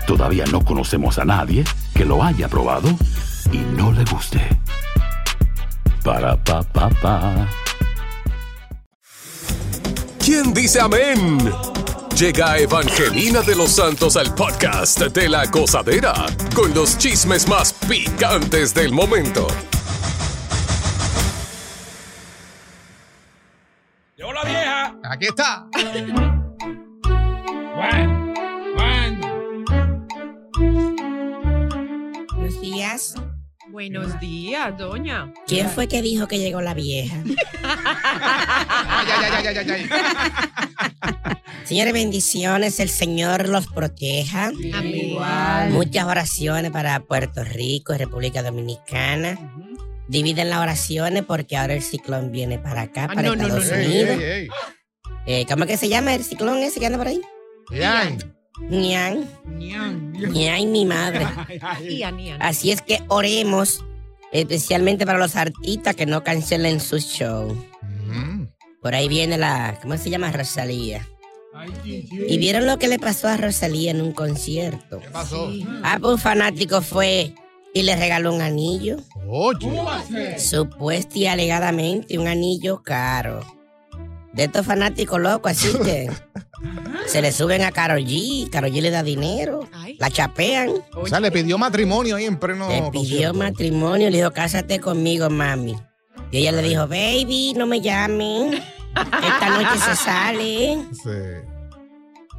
todavía 0.05 0.45
no 0.51 0.63
conocemos 0.63 1.17
a 1.17 1.25
nadie 1.25 1.63
que 1.95 2.05
lo 2.05 2.23
haya 2.23 2.47
probado 2.47 2.87
y 3.51 3.57
no 3.75 3.91
le 3.91 4.05
guste. 4.05 4.39
Para 6.03 6.37
pa 6.37 6.61
pa 6.61 6.87
pa. 7.01 7.47
¿Quién 10.23 10.53
dice 10.53 10.79
amén? 10.79 11.51
Llega 12.15 12.59
Evangelina 12.59 13.41
de 13.41 13.55
los 13.55 13.71
Santos 13.71 14.15
al 14.17 14.35
podcast 14.35 15.01
de 15.01 15.29
la 15.29 15.47
gozadera 15.47 16.13
con 16.53 16.71
los 16.75 16.99
chismes 16.99 17.47
más 17.47 17.73
picantes 17.73 18.71
del 18.75 18.91
momento. 18.91 19.47
Aquí 25.13 25.27
está. 25.27 25.67
Bueno, 27.75 28.33
bueno. 28.75 29.21
Buenos 32.35 32.59
días. 32.61 33.13
Buenos 33.69 34.19
días, 34.19 34.75
doña. 34.75 35.31
¿Quién 35.45 35.69
fue 35.69 35.87
que 35.87 36.01
dijo 36.01 36.27
que 36.27 36.39
llegó 36.39 36.61
la 36.61 36.73
vieja? 36.73 37.15
Ay, 37.63 39.07
ay, 39.07 39.31
ay, 39.31 39.47
ay, 39.47 39.57
ay, 39.57 39.69
ay. 39.71 39.89
Señores, 41.63 41.93
bendiciones. 41.93 42.79
El 42.79 42.89
Señor 42.89 43.49
los 43.49 43.67
proteja. 43.67 44.47
Amén. 44.73 45.17
Muchas 45.73 46.05
oraciones 46.05 46.71
para 46.71 46.99
Puerto 47.01 47.43
Rico 47.43 47.93
y 47.93 47.97
República 47.99 48.41
Dominicana. 48.41 49.37
Dividen 50.07 50.49
las 50.49 50.57
oraciones 50.59 51.23
porque 51.23 51.55
ahora 51.55 51.75
el 51.75 51.83
ciclón 51.83 52.31
viene 52.31 52.57
para 52.57 52.81
acá, 52.81 53.03
Ah, 53.05 53.13
para 53.13 53.21
no, 53.21 53.33
Estados 53.33 53.65
no, 53.65 53.71
no. 53.71 53.75
Ey, 53.77 53.85
Unidos. 53.85 54.17
ey, 54.19 54.23
ey. 54.23 54.47
Eh, 55.25 55.45
¿Cómo 55.47 55.63
es 55.63 55.71
que 55.71 55.77
se 55.77 55.89
llama 55.89 56.13
el 56.13 56.23
ciclón 56.23 56.57
ese 56.57 56.79
que 56.79 56.85
anda 56.85 56.97
por 56.97 57.07
ahí? 57.07 57.21
Bien. 57.69 58.17
Ñan. 58.59 59.27
Ñan. 59.57 60.11
Ñan, 60.13 60.71
mi 60.71 60.85
madre. 60.85 61.25
Así 62.39 62.71
es 62.71 62.81
que 62.81 62.99
oremos, 63.07 63.83
especialmente 64.31 65.05
para 65.05 65.17
los 65.17 65.35
artistas 65.35 65.95
que 65.95 66.05
no 66.05 66.23
cancelen 66.23 66.79
su 66.79 66.99
show. 66.99 67.55
Mm. 68.07 68.47
Por 68.81 68.95
ahí 68.95 69.07
viene 69.07 69.37
la, 69.37 69.79
¿cómo 69.81 69.97
se 69.97 70.09
llama? 70.09 70.31
Rosalía. 70.31 71.07
Ay, 71.53 71.69
sí, 71.83 72.07
sí. 72.09 72.25
¿Y 72.27 72.37
vieron 72.37 72.65
lo 72.65 72.77
que 72.77 72.87
le 72.87 72.99
pasó 72.99 73.27
a 73.27 73.37
Rosalía 73.37 73.91
en 73.91 74.01
un 74.01 74.11
concierto? 74.11 74.99
¿Qué 74.99 75.09
pasó? 75.09 75.51
Ah, 75.83 75.97
pues 76.01 76.13
un 76.13 76.19
fanático 76.19 76.81
fue 76.81 77.33
y 77.73 77.83
le 77.83 77.95
regaló 77.95 78.33
un 78.33 78.41
anillo. 78.41 78.97
Oye. 79.27 79.59
¿Cómo 79.61 79.85
va 79.85 79.99
a 79.99 80.03
ser? 80.03 80.39
Supuesto 80.39 81.17
y 81.17 81.27
alegadamente 81.27 82.17
un 82.17 82.27
anillo 82.27 82.81
caro. 82.83 83.41
De 84.33 84.45
estos 84.45 84.65
fanáticos 84.65 85.19
locos, 85.19 85.51
así 85.51 85.71
que 85.83 86.09
se 87.07 87.21
le 87.21 87.31
suben 87.31 87.61
a 87.61 87.71
Karol 87.71 88.03
G. 88.03 88.49
Karol 88.49 88.71
G 88.71 88.81
le 88.81 88.89
da 88.89 89.03
dinero. 89.03 89.67
Ay. 89.73 89.95
La 89.99 90.09
chapean. 90.09 90.71
O 90.95 91.07
sea, 91.07 91.19
le 91.19 91.31
pidió 91.31 91.57
matrimonio 91.57 92.15
ahí 92.15 92.25
en 92.25 92.37
pleno. 92.37 92.67
Le 92.67 92.81
pidió 92.91 92.91
concierto. 92.91 93.33
matrimonio. 93.35 94.09
Le 94.09 94.17
dijo, 94.17 94.31
cásate 94.31 94.79
conmigo, 94.79 95.29
mami. 95.29 95.75
Y 96.31 96.37
ella 96.39 96.51
le 96.51 96.63
dijo, 96.63 96.87
baby, 96.87 97.53
no 97.55 97.67
me 97.67 97.79
llamen. 97.81 98.53
Esta 98.95 99.49
noche 99.49 99.79
se 99.79 99.95
sale. 99.95 100.77
Sí. 100.91 101.43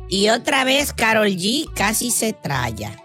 Y 0.09 0.29
otra 0.29 0.65
vez 0.65 0.93
Karol 0.93 1.29
G 1.29 1.73
casi 1.75 2.11
se 2.11 2.33
traya. 2.33 3.01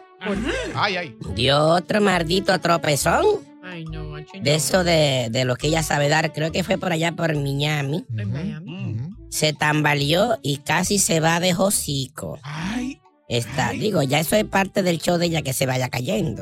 Ay, 0.76 0.98
ay. 0.98 1.18
Dio 1.36 1.60
otro 1.60 2.02
maldito 2.02 2.60
tropezón. 2.60 3.26
Ay, 3.72 3.86
no. 3.86 4.16
De 4.16 4.56
eso 4.56 4.84
de, 4.84 5.30
de 5.32 5.46
lo 5.46 5.56
que 5.56 5.68
ella 5.68 5.84
sabe 5.84 6.10
dar. 6.10 6.34
Creo 6.34 6.52
que 6.52 6.64
fue 6.64 6.78
por 6.78 6.92
allá 6.92 7.12
por 7.14 7.36
Miami. 7.36 8.06
Se 9.30 9.54
tambaleó 9.54 10.38
y 10.42 10.58
casi 10.58 10.98
se 11.00 11.20
va 11.20 11.40
de 11.40 11.54
hocico. 11.56 12.40
Ay, 12.44 13.00
Está, 13.28 13.70
digo, 13.72 14.02
ya 14.02 14.20
eso 14.20 14.36
es 14.36 14.44
parte 14.46 14.82
del 14.82 14.98
show 15.00 15.18
de 15.18 15.28
ella 15.28 15.44
que 15.44 15.54
se 15.54 15.68
vaya 15.68 15.90
cayendo. 15.90 16.42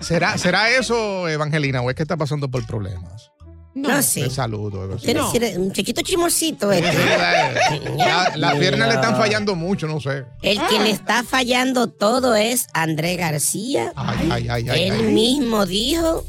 ¿Será, 0.00 0.36
¿Será 0.36 0.68
eso, 0.70 1.26
Evangelina, 1.28 1.80
o 1.80 1.88
es 1.88 1.96
que 1.96 2.02
está 2.02 2.18
pasando 2.18 2.50
por 2.50 2.66
problemas? 2.66 3.30
No, 3.72 4.02
sé. 4.02 4.24
De 4.24 4.30
salud 4.30 4.74
o 4.74 4.82
algo 4.82 4.94
así. 4.96 5.04
Quiere 5.06 5.20
decir, 5.22 5.58
un 5.58 5.72
chiquito 5.72 6.02
chimosito. 6.02 6.72
Este. 6.72 6.92
la- 7.96 8.32
Las 8.36 8.54
piernas 8.56 8.88
le 8.88 8.94
están 8.96 9.16
fallando 9.16 9.54
mucho, 9.54 9.86
no 9.86 10.00
sé. 10.00 10.24
El 10.42 10.58
que 10.66 10.78
le 10.80 10.90
está 10.90 11.22
fallando 11.22 11.86
todo 11.86 12.34
es 12.34 12.66
André 12.74 13.16
García. 13.16 13.92
Ay, 13.96 14.28
ay, 14.30 14.48
ay, 14.50 14.68
ay. 14.68 14.82
Él 14.88 14.92
ay. 15.06 15.12
mismo 15.14 15.64
dijo 15.64 16.24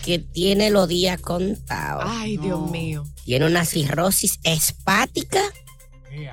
que 0.00 0.18
tiene 0.18 0.70
los 0.70 0.88
días 0.88 1.20
contados. 1.20 2.04
Ay, 2.06 2.36
Dios 2.36 2.70
mío. 2.70 3.04
tiene 3.24 3.46
una 3.46 3.64
cirrosis 3.64 4.38
hepática 4.42 5.40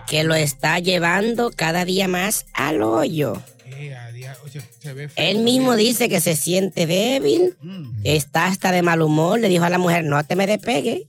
que 0.07 0.23
lo 0.23 0.35
está 0.35 0.79
llevando 0.79 1.51
cada 1.51 1.85
día 1.85 2.07
más 2.07 2.45
al 2.53 2.81
hoyo. 2.81 3.41
Él 5.15 5.39
mismo 5.39 5.75
dice 5.75 6.09
que 6.09 6.21
se 6.21 6.35
siente 6.35 6.87
débil, 6.87 7.55
está 8.03 8.47
hasta 8.47 8.71
de 8.71 8.81
mal 8.81 9.01
humor. 9.01 9.39
Le 9.39 9.49
dijo 9.49 9.63
a 9.65 9.69
la 9.69 9.77
mujer, 9.77 10.03
no 10.03 10.23
te 10.23 10.35
me 10.35 10.47
despegues, 10.47 11.01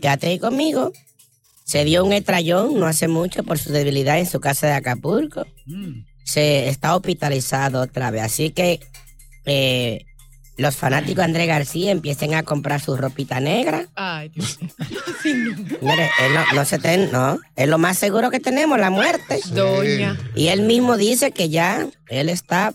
quédate 0.00 0.28
ahí 0.28 0.38
conmigo. 0.38 0.92
Se 1.64 1.84
dio 1.84 2.04
un 2.04 2.12
estrellón 2.12 2.78
no 2.78 2.86
hace 2.86 3.08
mucho 3.08 3.44
por 3.44 3.58
su 3.58 3.72
debilidad 3.72 4.18
en 4.18 4.26
su 4.26 4.40
casa 4.40 4.66
de 4.66 4.74
Acapulco. 4.74 5.46
Se 6.24 6.68
está 6.68 6.94
hospitalizado 6.94 7.80
otra 7.80 8.10
vez. 8.10 8.22
Así 8.22 8.50
que 8.50 8.80
eh, 9.46 10.04
los 10.56 10.76
fanáticos 10.76 11.16
de 11.16 11.24
Andrés 11.24 11.46
García 11.48 11.90
empiecen 11.90 12.34
a 12.34 12.42
comprar 12.42 12.80
su 12.80 12.96
ropita 12.96 13.40
negra. 13.40 13.86
Ay, 13.94 14.28
Dios 14.28 14.58
mío. 14.60 14.70
Mire, 15.80 16.10
él 16.20 16.34
no, 16.34 16.44
no 16.54 16.64
se 16.64 16.78
ten, 16.78 17.10
no. 17.10 17.38
Es 17.56 17.68
lo 17.68 17.78
más 17.78 17.98
seguro 17.98 18.30
que 18.30 18.40
tenemos, 18.40 18.78
la 18.78 18.90
muerte. 18.90 19.40
Doña. 19.52 20.18
Y 20.34 20.48
él 20.48 20.62
mismo 20.62 20.96
dice 20.96 21.30
que 21.32 21.48
ya 21.48 21.86
él 22.08 22.28
está, 22.28 22.74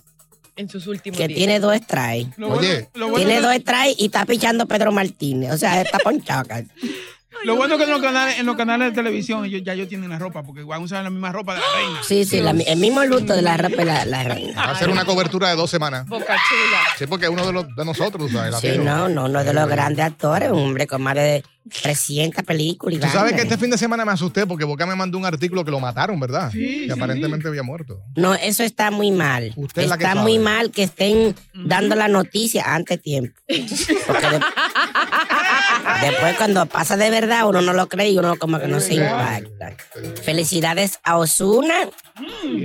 En 0.56 0.70
sus 0.70 0.88
últimos 0.88 1.18
que 1.18 1.28
días. 1.28 1.38
tiene 1.38 1.60
dos 1.60 1.76
strikes. 1.78 2.32
Lo 2.38 2.48
bueno- 2.50 2.62
Oye. 2.62 2.90
lo 2.96 3.10
bueno 3.10 3.26
tiene 3.26 3.42
dos 3.42 3.56
strikes 3.56 3.96
y 4.02 4.06
está 4.06 4.26
pichando 4.26 4.66
Pedro 4.66 4.92
Martínez. 4.92 5.52
O 5.54 5.58
sea, 5.58 5.80
está 5.82 6.00
ponchado. 6.00 6.42
acá. 6.42 6.64
Lo 7.46 7.56
bueno 7.56 7.76
es 7.76 7.78
que 7.80 7.84
en 7.86 7.92
los 7.92 8.02
canales, 8.02 8.40
en 8.40 8.46
los 8.46 8.56
canales 8.56 8.90
de 8.90 8.96
televisión 8.96 9.46
ellos, 9.46 9.62
ya 9.64 9.74
ellos 9.74 9.88
tienen 9.88 10.10
la 10.10 10.20
ropa, 10.20 10.44
porque 10.44 10.62
igual 10.62 10.82
usan 10.82 11.04
la 11.04 11.10
misma 11.10 11.32
ropa 11.32 11.54
de 11.56 11.62
la 11.62 11.66
reina. 11.76 12.00
Sí, 12.04 12.26
sí, 12.26 12.40
la- 12.42 12.52
el 12.52 12.78
mismo 12.80 13.04
luto 13.06 13.34
de 13.36 13.42
la 13.42 13.58
ropa 13.58 13.76
de 13.78 13.86
la, 13.86 14.06
la 14.06 14.24
reina. 14.24 14.54
Va 14.66 14.72
a 14.72 14.76
ser 14.80 14.90
una 14.90 15.06
cobertura 15.06 15.50
de 15.50 15.56
dos 15.56 15.70
semanas. 15.70 16.06
Boca 16.08 16.26
chula. 16.36 16.80
Sí, 16.98 17.06
porque 17.08 17.30
uno 17.30 17.46
de, 17.46 17.54
los, 17.54 17.76
de 17.76 17.86
nosotros, 17.86 18.32
¿sabes? 18.32 18.52
La 18.52 18.60
Sí, 18.60 18.78
no, 18.78 19.08
no, 19.10 19.26
uno 19.26 19.44
de 19.44 19.54
los 19.54 19.68
grandes 19.68 20.06
actores, 20.06 20.50
un 20.52 20.60
hombre 20.60 20.88
con 20.88 21.02
más 21.02 21.16
de 21.16 21.44
300 21.82 22.44
películas. 22.46 22.98
y 22.98 23.02
Tú 23.02 23.08
sabes 23.10 23.34
que 23.34 23.42
este 23.42 23.58
fin 23.58 23.70
de 23.70 23.78
semana 23.78 24.06
me 24.06 24.14
asusté 24.14 24.48
porque 24.48 24.64
Boca 24.64 24.86
me 24.86 24.96
mandó 24.96 25.18
un 25.18 25.26
artículo 25.26 25.66
que 25.66 25.72
lo 25.72 25.80
mataron, 25.82 26.18
¿verdad? 26.20 26.50
Sí, 26.52 26.60
que 26.60 26.84
sí, 26.86 26.92
aparentemente 26.92 27.48
había 27.48 27.62
muerto. 27.64 28.00
No, 28.16 28.34
eso 28.36 28.64
está 28.64 28.90
muy 28.90 29.12
mal. 29.12 29.52
Usted 29.58 29.84
es 29.84 29.90
la 29.90 29.98
que 29.98 30.06
está 30.06 30.22
muy 30.22 30.40
mal 30.40 30.72
que 30.72 30.84
estén 30.84 31.36
dando 31.54 31.96
la 31.96 32.08
noticia 32.08 32.64
antes 32.74 33.02
tiempo. 33.02 33.38
Porque 34.08 34.28
de- 34.30 34.40
después 36.02 36.36
cuando 36.38 36.66
pasa 36.66 36.98
de 36.98 37.10
verdad 37.10 37.48
uno 37.48 37.62
no 37.62 37.74
lo 37.74 37.88
cree 37.88 38.10
y 38.12 38.18
uno 38.18 38.36
como 38.38 38.60
que 38.60 38.68
no 38.68 38.80
se 38.80 38.96
impacta. 38.96 39.76
Felicidades 40.24 41.00
a 41.04 41.18
Osuna, 41.18 41.76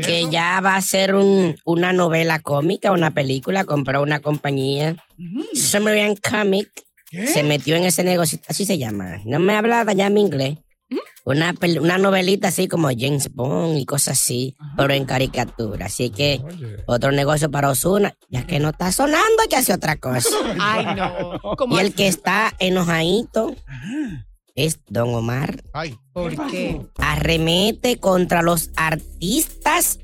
que 0.04 0.28
ya 0.30 0.60
va 0.60 0.76
a 0.76 0.80
ser 0.82 1.14
un- 1.14 1.56
una 1.64 1.92
novela 1.92 2.40
cómica, 2.40 2.92
una 2.92 3.12
película, 3.12 3.64
compró 3.64 4.02
una 4.02 4.20
compañía, 4.20 4.96
Summerian 5.54 6.16
Comic, 6.16 6.70
se 7.26 7.42
metió 7.42 7.76
en 7.76 7.84
ese 7.84 8.04
negocio, 8.04 8.38
así 8.48 8.64
se 8.64 8.78
llama. 8.78 9.20
No 9.24 9.38
me 9.38 9.54
habla 9.54 9.84
ya 9.92 10.08
mi 10.10 10.22
inglés. 10.22 10.58
Una, 11.24 11.54
una 11.80 11.98
novelita 11.98 12.48
así 12.48 12.66
como 12.66 12.88
James 12.88 13.32
Bond 13.32 13.78
y 13.78 13.84
cosas 13.86 14.20
así, 14.20 14.56
pero 14.76 14.92
en 14.92 15.04
caricatura. 15.04 15.86
Así 15.86 16.10
que 16.10 16.42
otro 16.86 17.12
negocio 17.12 17.50
para 17.50 17.70
Osuna, 17.70 18.14
ya 18.28 18.44
que 18.46 18.58
no 18.58 18.70
está 18.70 18.90
sonando, 18.90 19.42
hay 19.42 19.48
que 19.48 19.56
hacer 19.56 19.76
otra 19.76 19.96
cosa. 19.96 20.28
Ay, 20.60 20.86
no. 20.96 21.38
¿Cómo 21.56 21.76
Y 21.76 21.80
el 21.80 21.86
así? 21.86 21.94
que 21.94 22.08
está 22.08 22.52
enojadito 22.58 23.54
es 24.54 24.80
Don 24.88 25.14
Omar. 25.14 25.62
¿Por 26.12 26.46
qué? 26.50 26.80
Arremete 26.98 27.98
contra 27.98 28.42
los 28.42 28.70
artistas 28.76 29.98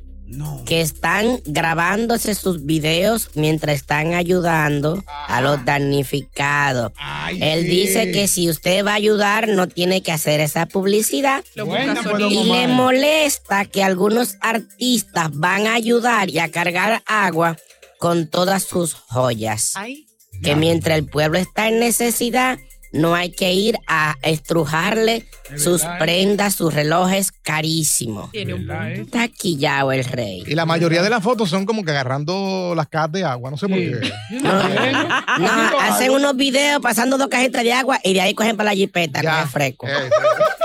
que 0.66 0.80
están 0.80 1.40
grabándose 1.47 2.35
sus 2.35 2.64
videos 2.64 3.30
mientras 3.35 3.76
están 3.76 4.14
ayudando 4.14 5.02
a 5.06 5.40
los 5.40 5.64
damnificados. 5.64 6.92
Él 7.40 7.62
sí. 7.62 7.68
dice 7.68 8.12
que 8.12 8.28
si 8.28 8.49
usted 8.49 8.85
va 8.85 8.92
a 8.92 8.97
ayudar, 8.97 9.49
no 9.49 9.68
tiene 9.68 10.02
que 10.02 10.12
hacer 10.12 10.40
esa 10.40 10.66
publicidad. 10.66 11.44
Buena, 11.56 12.02
solito. 12.02 12.30
Y 12.30 12.44
le 12.44 12.68
molesta 12.68 13.64
que 13.64 13.82
algunos 13.82 14.37
artistas 14.40 15.30
van 15.32 15.66
a 15.66 15.75
ayudar 15.75 16.28
y 16.28 16.38
a 16.38 16.50
cargar 16.50 17.02
agua 17.06 17.56
con 17.99 18.28
todas 18.28 18.62
sus 18.64 18.94
joyas. 18.94 19.73
Ay. 19.76 20.06
Que 20.42 20.54
mientras 20.54 20.99
el 20.99 21.06
pueblo 21.06 21.38
está 21.38 21.68
en 21.68 21.80
necesidad, 21.80 22.58
no 22.92 23.14
hay 23.14 23.30
que 23.30 23.52
ir 23.52 23.78
a 23.87 24.16
estrujarle 24.23 25.26
sus 25.57 25.83
prendas, 25.99 26.54
sus 26.54 26.73
relojes 26.73 27.33
carísimos. 27.33 28.30
Tiene 28.30 28.54
un 28.54 28.66
punto. 28.66 28.92
Está 29.02 29.28
quillado 29.28 29.92
el 29.92 30.04
rey. 30.04 30.45
Y 30.47 30.54
la 30.54 30.66
mayoría 30.66 31.02
de 31.02 31.11
las 31.11 31.23
fotos 31.23 31.50
son 31.50 31.66
como 31.66 31.85
que 31.85 31.90
agarrando 31.90 32.75
las 32.75 32.88
cajas 32.88 33.12
de 33.12 33.25
agua, 33.25 33.50
no 33.50 33.57
sé 33.57 33.68
por 33.68 33.78
qué. 33.78 34.12
No, 34.40 35.80
hacen 35.80 36.11
unos 36.11 36.37
videos 36.37 36.80
pasando 36.80 37.18
dos 37.18 37.28
cajitas 37.28 37.62
de 37.62 37.73
agua 37.73 37.99
y 38.02 38.14
de 38.14 38.21
ahí 38.21 38.35
cogen 38.35 38.57
para 38.57 38.71
la 38.71 38.76
jipeta 38.76 39.23
con 39.23 39.35
el 39.35 39.49
fresco. 39.49 39.87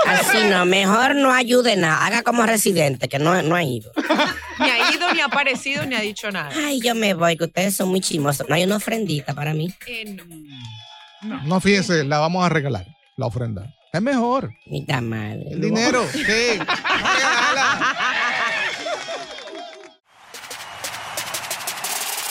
Así 0.06 0.38
no, 0.50 0.64
mejor 0.66 1.14
no 1.14 1.32
ayude 1.32 1.76
nada. 1.76 2.06
Haga 2.06 2.22
como 2.22 2.44
residente, 2.44 3.08
que 3.08 3.18
no, 3.18 3.40
no 3.42 3.54
ha 3.54 3.62
ido. 3.62 3.90
Ni 4.58 4.70
ha 4.70 4.92
ido, 4.92 5.12
ni 5.12 5.20
ha 5.20 5.24
aparecido, 5.24 5.84
ni 5.84 5.96
ha 5.96 6.00
dicho 6.00 6.30
nada. 6.30 6.50
Ay, 6.54 6.80
yo 6.80 6.94
me 6.94 7.14
voy, 7.14 7.36
que 7.36 7.44
ustedes 7.44 7.74
son 7.74 7.88
muy 7.88 8.00
chimosos. 8.00 8.48
No 8.48 8.54
hay 8.54 8.62
una 8.62 8.76
ofrendita 8.76 9.34
para 9.34 9.52
mí. 9.52 9.74
Eh, 9.88 10.04
no. 10.04 10.22
No, 11.46 11.60
fíjese, 11.60 12.04
la 12.04 12.18
vamos 12.18 12.44
a 12.44 12.48
regalar, 12.48 12.86
la 13.16 13.26
ofrenda. 13.26 13.74
Es 13.92 14.02
mejor. 14.02 14.50
Ni 14.66 14.84
tan 14.84 15.08
mal. 15.08 15.42
El 15.50 15.60
dinero, 15.60 16.04
¿qué? 16.12 16.58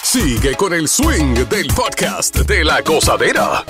Sigue 0.01 0.55
con 0.55 0.73
el 0.73 0.88
swing 0.88 1.33
del 1.50 1.67
podcast 1.67 2.35
de 2.35 2.63
la 2.63 2.81
gozadera. 2.81 3.63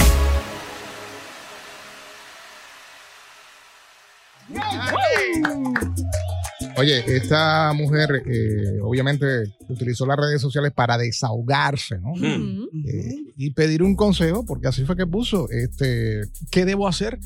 Oye, 6.77 7.03
esta 7.08 7.72
mujer 7.74 8.24
eh, 8.25 8.80
obviamente 8.82 9.25
utilizó 9.68 10.06
las 10.06 10.18
redes 10.18 10.42
sociales 10.42 10.72
para 10.74 10.98
desahogarse, 10.98 12.00
¿no? 12.00 12.13
Eh, 12.15 13.34
y 13.38 13.51
pedir 13.51 13.84
un 13.84 13.96
consejo, 13.96 14.46
porque 14.46 14.68
así 14.68 14.84
fue 14.84 14.96
que 14.96 15.06
puso, 15.06 15.50
este, 15.50 16.24
¿qué 16.50 16.65
debo 16.65 16.88
hacer? 16.88 17.20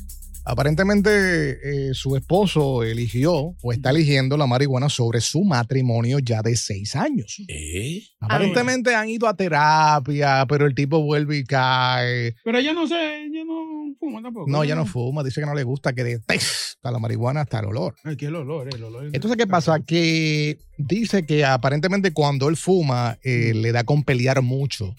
Aparentemente 0.48 1.90
eh, 1.90 1.92
su 1.92 2.16
esposo 2.16 2.82
eligió 2.82 3.54
o 3.62 3.72
está 3.72 3.90
eligiendo 3.90 4.34
la 4.38 4.46
marihuana 4.46 4.88
sobre 4.88 5.20
su 5.20 5.44
matrimonio 5.44 6.20
ya 6.20 6.40
de 6.40 6.56
seis 6.56 6.96
años. 6.96 7.36
Aparentemente 8.18 8.94
han 8.94 9.10
ido 9.10 9.28
a 9.28 9.36
terapia, 9.36 10.46
pero 10.48 10.64
el 10.64 10.74
tipo 10.74 11.02
vuelve 11.02 11.36
y 11.36 11.44
cae. 11.44 12.34
Pero 12.42 12.58
ella 12.58 12.72
no 12.72 12.86
sé, 12.86 13.26
ella 13.26 13.44
no 13.44 13.94
fuma 14.00 14.22
tampoco. 14.22 14.50
No, 14.50 14.64
ya 14.64 14.74
no 14.74 14.86
fuma, 14.86 15.22
dice 15.22 15.42
que 15.42 15.46
no 15.46 15.54
le 15.54 15.64
gusta, 15.64 15.92
que 15.92 16.02
detesta 16.02 16.90
la 16.90 16.98
marihuana 16.98 17.42
hasta 17.42 17.58
el 17.58 17.66
olor. 17.66 17.96
Ay, 18.02 18.16
que 18.16 18.26
el 18.26 18.36
olor, 18.36 18.74
el 18.74 18.82
olor. 18.82 19.10
Entonces, 19.12 19.36
¿qué 19.36 19.46
pasa? 19.46 19.80
Que 19.80 20.56
dice 20.78 21.26
que 21.26 21.44
aparentemente 21.44 22.14
cuando 22.14 22.48
él 22.48 22.56
fuma, 22.56 23.18
eh, 23.22 23.52
le 23.54 23.70
da 23.72 23.84
con 23.84 24.02
pelear 24.02 24.40
mucho. 24.40 24.94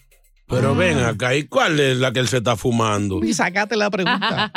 Pero 0.50 0.74
ven 0.74 0.98
acá, 0.98 1.34
¿y 1.36 1.44
cuál 1.44 1.78
es 1.78 1.96
la 1.98 2.12
que 2.12 2.18
él 2.20 2.26
se 2.28 2.38
está 2.38 2.56
fumando? 2.56 3.22
Y 3.24 3.32
sacate 3.32 3.76
la 3.76 3.88
pregunta. 3.90 4.50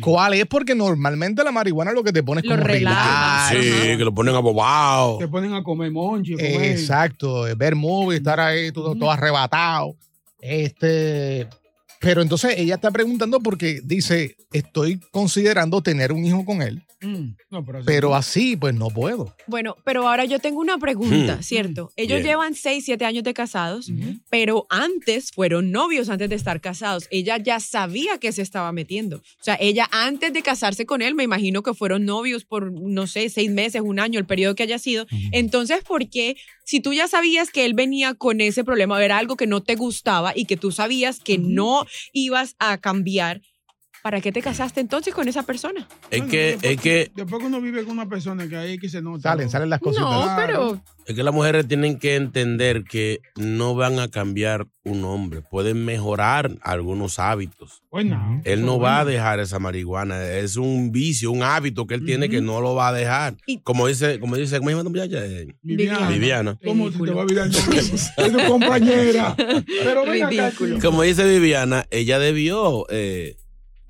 ¿Cuál 0.00 0.34
es? 0.34 0.46
Porque 0.46 0.74
normalmente 0.74 1.42
la 1.42 1.50
marihuana 1.50 1.92
lo 1.92 2.04
que 2.04 2.12
te 2.12 2.22
pone 2.22 2.40
es 2.42 2.46
Lo 2.46 2.56
como 2.56 2.66
relaja. 2.66 3.50
relax. 3.50 3.66
Sí, 3.66 3.96
que 3.96 4.04
lo 4.04 4.14
ponen 4.14 4.34
abobado. 4.34 5.18
Te 5.18 5.28
ponen 5.28 5.54
a 5.54 5.62
comer 5.62 5.90
monchi. 5.90 6.34
a 6.34 6.36
comer. 6.36 6.64
Exacto, 6.72 7.48
eh, 7.48 7.54
ver 7.54 7.74
movies, 7.74 8.18
estar 8.18 8.38
ahí 8.38 8.70
todo, 8.70 8.94
todo 8.94 9.10
arrebatado. 9.10 9.96
Este, 10.42 11.46
pero 12.00 12.22
entonces 12.22 12.54
ella 12.56 12.74
está 12.76 12.90
preguntando 12.90 13.40
porque 13.40 13.80
dice, 13.84 14.36
estoy 14.52 15.00
considerando 15.10 15.82
tener 15.82 16.12
un 16.12 16.24
hijo 16.24 16.44
con 16.44 16.62
él, 16.62 16.82
Mm. 17.02 17.34
No, 17.50 17.64
pero 17.64 17.78
así- 17.78 17.86
pero 17.86 18.14
así 18.14 18.56
pues 18.56 18.74
no 18.74 18.88
puedo. 18.88 19.34
Bueno, 19.46 19.76
pero 19.84 20.06
ahora 20.08 20.24
yo 20.26 20.38
tengo 20.38 20.60
una 20.60 20.76
pregunta, 20.78 21.36
Hmm. 21.36 21.42
¿cierto? 21.42 21.90
Ellos 21.96 22.18
Bien. 22.18 22.26
llevan 22.28 22.54
6, 22.54 22.84
7 22.84 23.04
años 23.06 23.24
de 23.24 23.32
casados, 23.34 23.90
pero 24.28 24.66
antes 24.68 25.32
fueron 25.32 25.70
novios 25.70 26.08
antes 26.10 26.28
de 26.28 26.36
estar 26.36 26.60
casados. 26.60 27.06
Ella 27.10 27.38
ya 27.38 27.58
sabía 27.58 28.18
que 28.18 28.32
se 28.32 28.42
estaba 28.42 28.70
metiendo. 28.72 29.16
O 29.16 29.42
sea, 29.42 29.56
ella 29.60 29.88
antes 29.92 30.32
de 30.32 30.42
casarse 30.42 30.84
con 30.86 31.00
él, 31.02 31.14
me 31.14 31.24
imagino 31.24 31.62
que 31.62 31.72
fueron 31.74 32.04
novios 32.04 32.44
por, 32.44 32.70
no 32.70 33.06
sé, 33.06 33.28
seis 33.30 33.50
meses, 33.50 33.80
un 33.82 33.98
año, 33.98 34.18
el 34.18 34.26
periodo 34.26 34.54
que 34.54 34.64
haya 34.64 34.78
sido. 34.78 35.06
Entonces, 35.32 35.82
¿por 35.82 36.08
qué? 36.10 36.36
Si 36.64 36.80
tú 36.80 36.92
ya 36.92 37.08
sabías 37.08 37.50
que 37.50 37.64
él 37.64 37.74
venía 37.74 38.14
con 38.14 38.40
ese 38.40 38.62
problema, 38.62 39.02
era 39.04 39.18
algo 39.18 39.36
que 39.36 39.46
no 39.46 39.60
te 39.62 39.74
gustaba 39.74 40.32
y 40.36 40.44
que 40.44 40.56
tú 40.56 40.70
sabías 40.70 41.18
que 41.18 41.36
no 41.38 41.84
ibas 42.12 42.54
a 42.60 42.78
cambiar, 42.78 43.40
¿para 44.02 44.20
qué 44.20 44.32
te 44.32 44.42
casaste 44.42 44.80
entonces 44.80 45.14
con 45.14 45.28
esa 45.28 45.42
persona? 45.42 45.86
Es 46.10 46.22
que, 46.24 46.58
es 46.62 46.80
que, 46.80 47.10
Después 47.14 47.40
que 47.40 47.46
uno 47.46 47.60
vive 47.60 47.84
con 47.84 47.92
una 47.92 48.08
persona 48.08 48.48
que 48.48 48.56
ahí 48.56 48.78
que 48.78 48.88
se 48.88 49.02
nota. 49.02 49.30
Salen, 49.30 49.50
salen 49.50 49.70
las 49.70 49.80
cositas. 49.80 50.10
No, 50.10 50.34
pero 50.36 50.80
es 51.10 51.16
que 51.16 51.24
las 51.24 51.34
mujeres 51.34 51.66
tienen 51.66 51.98
que 51.98 52.14
entender 52.14 52.84
que 52.84 53.20
no 53.34 53.74
van 53.74 53.98
a 53.98 54.08
cambiar 54.08 54.68
un 54.84 55.04
hombre, 55.04 55.42
pueden 55.42 55.84
mejorar 55.84 56.52
algunos 56.62 57.18
hábitos. 57.18 57.82
Bueno, 57.90 58.40
Él 58.44 58.64
no 58.64 58.78
va 58.78 59.00
a 59.00 59.04
dejar 59.04 59.40
esa 59.40 59.58
marihuana, 59.58 60.22
es 60.22 60.56
un 60.56 60.92
vicio, 60.92 61.32
un 61.32 61.42
hábito 61.42 61.86
que 61.86 61.94
él 61.94 62.04
tiene 62.04 62.28
que 62.28 62.40
no 62.40 62.60
lo 62.60 62.74
va 62.76 62.88
a 62.88 62.92
dejar. 62.92 63.34
Como 63.64 63.88
dice, 63.88 64.20
como 64.20 64.36
dice, 64.36 64.58
¿cómo 64.58 64.70
se 64.70 64.76
llama 64.76 64.84
tu 64.84 64.90
muchacha? 64.90 65.26
Eh, 65.26 65.48
Viviana. 65.62 66.08
Viviana. 66.08 66.58
¿Cómo 66.64 66.92
se 66.92 66.98
te 66.98 67.10
va 67.10 67.22
a 67.22 67.24
olvidar 67.24 67.46
el 67.46 67.52
nombre? 67.52 67.80
Es 67.80 68.32
tu 68.32 68.38
compañera. 68.46 69.34
Pero 69.36 70.06
ven 70.06 70.22
acá, 70.22 70.52
Como 70.80 71.02
dice 71.02 71.28
Viviana, 71.28 71.86
ella 71.90 72.18
debió 72.18 72.86
eh, 72.88 73.36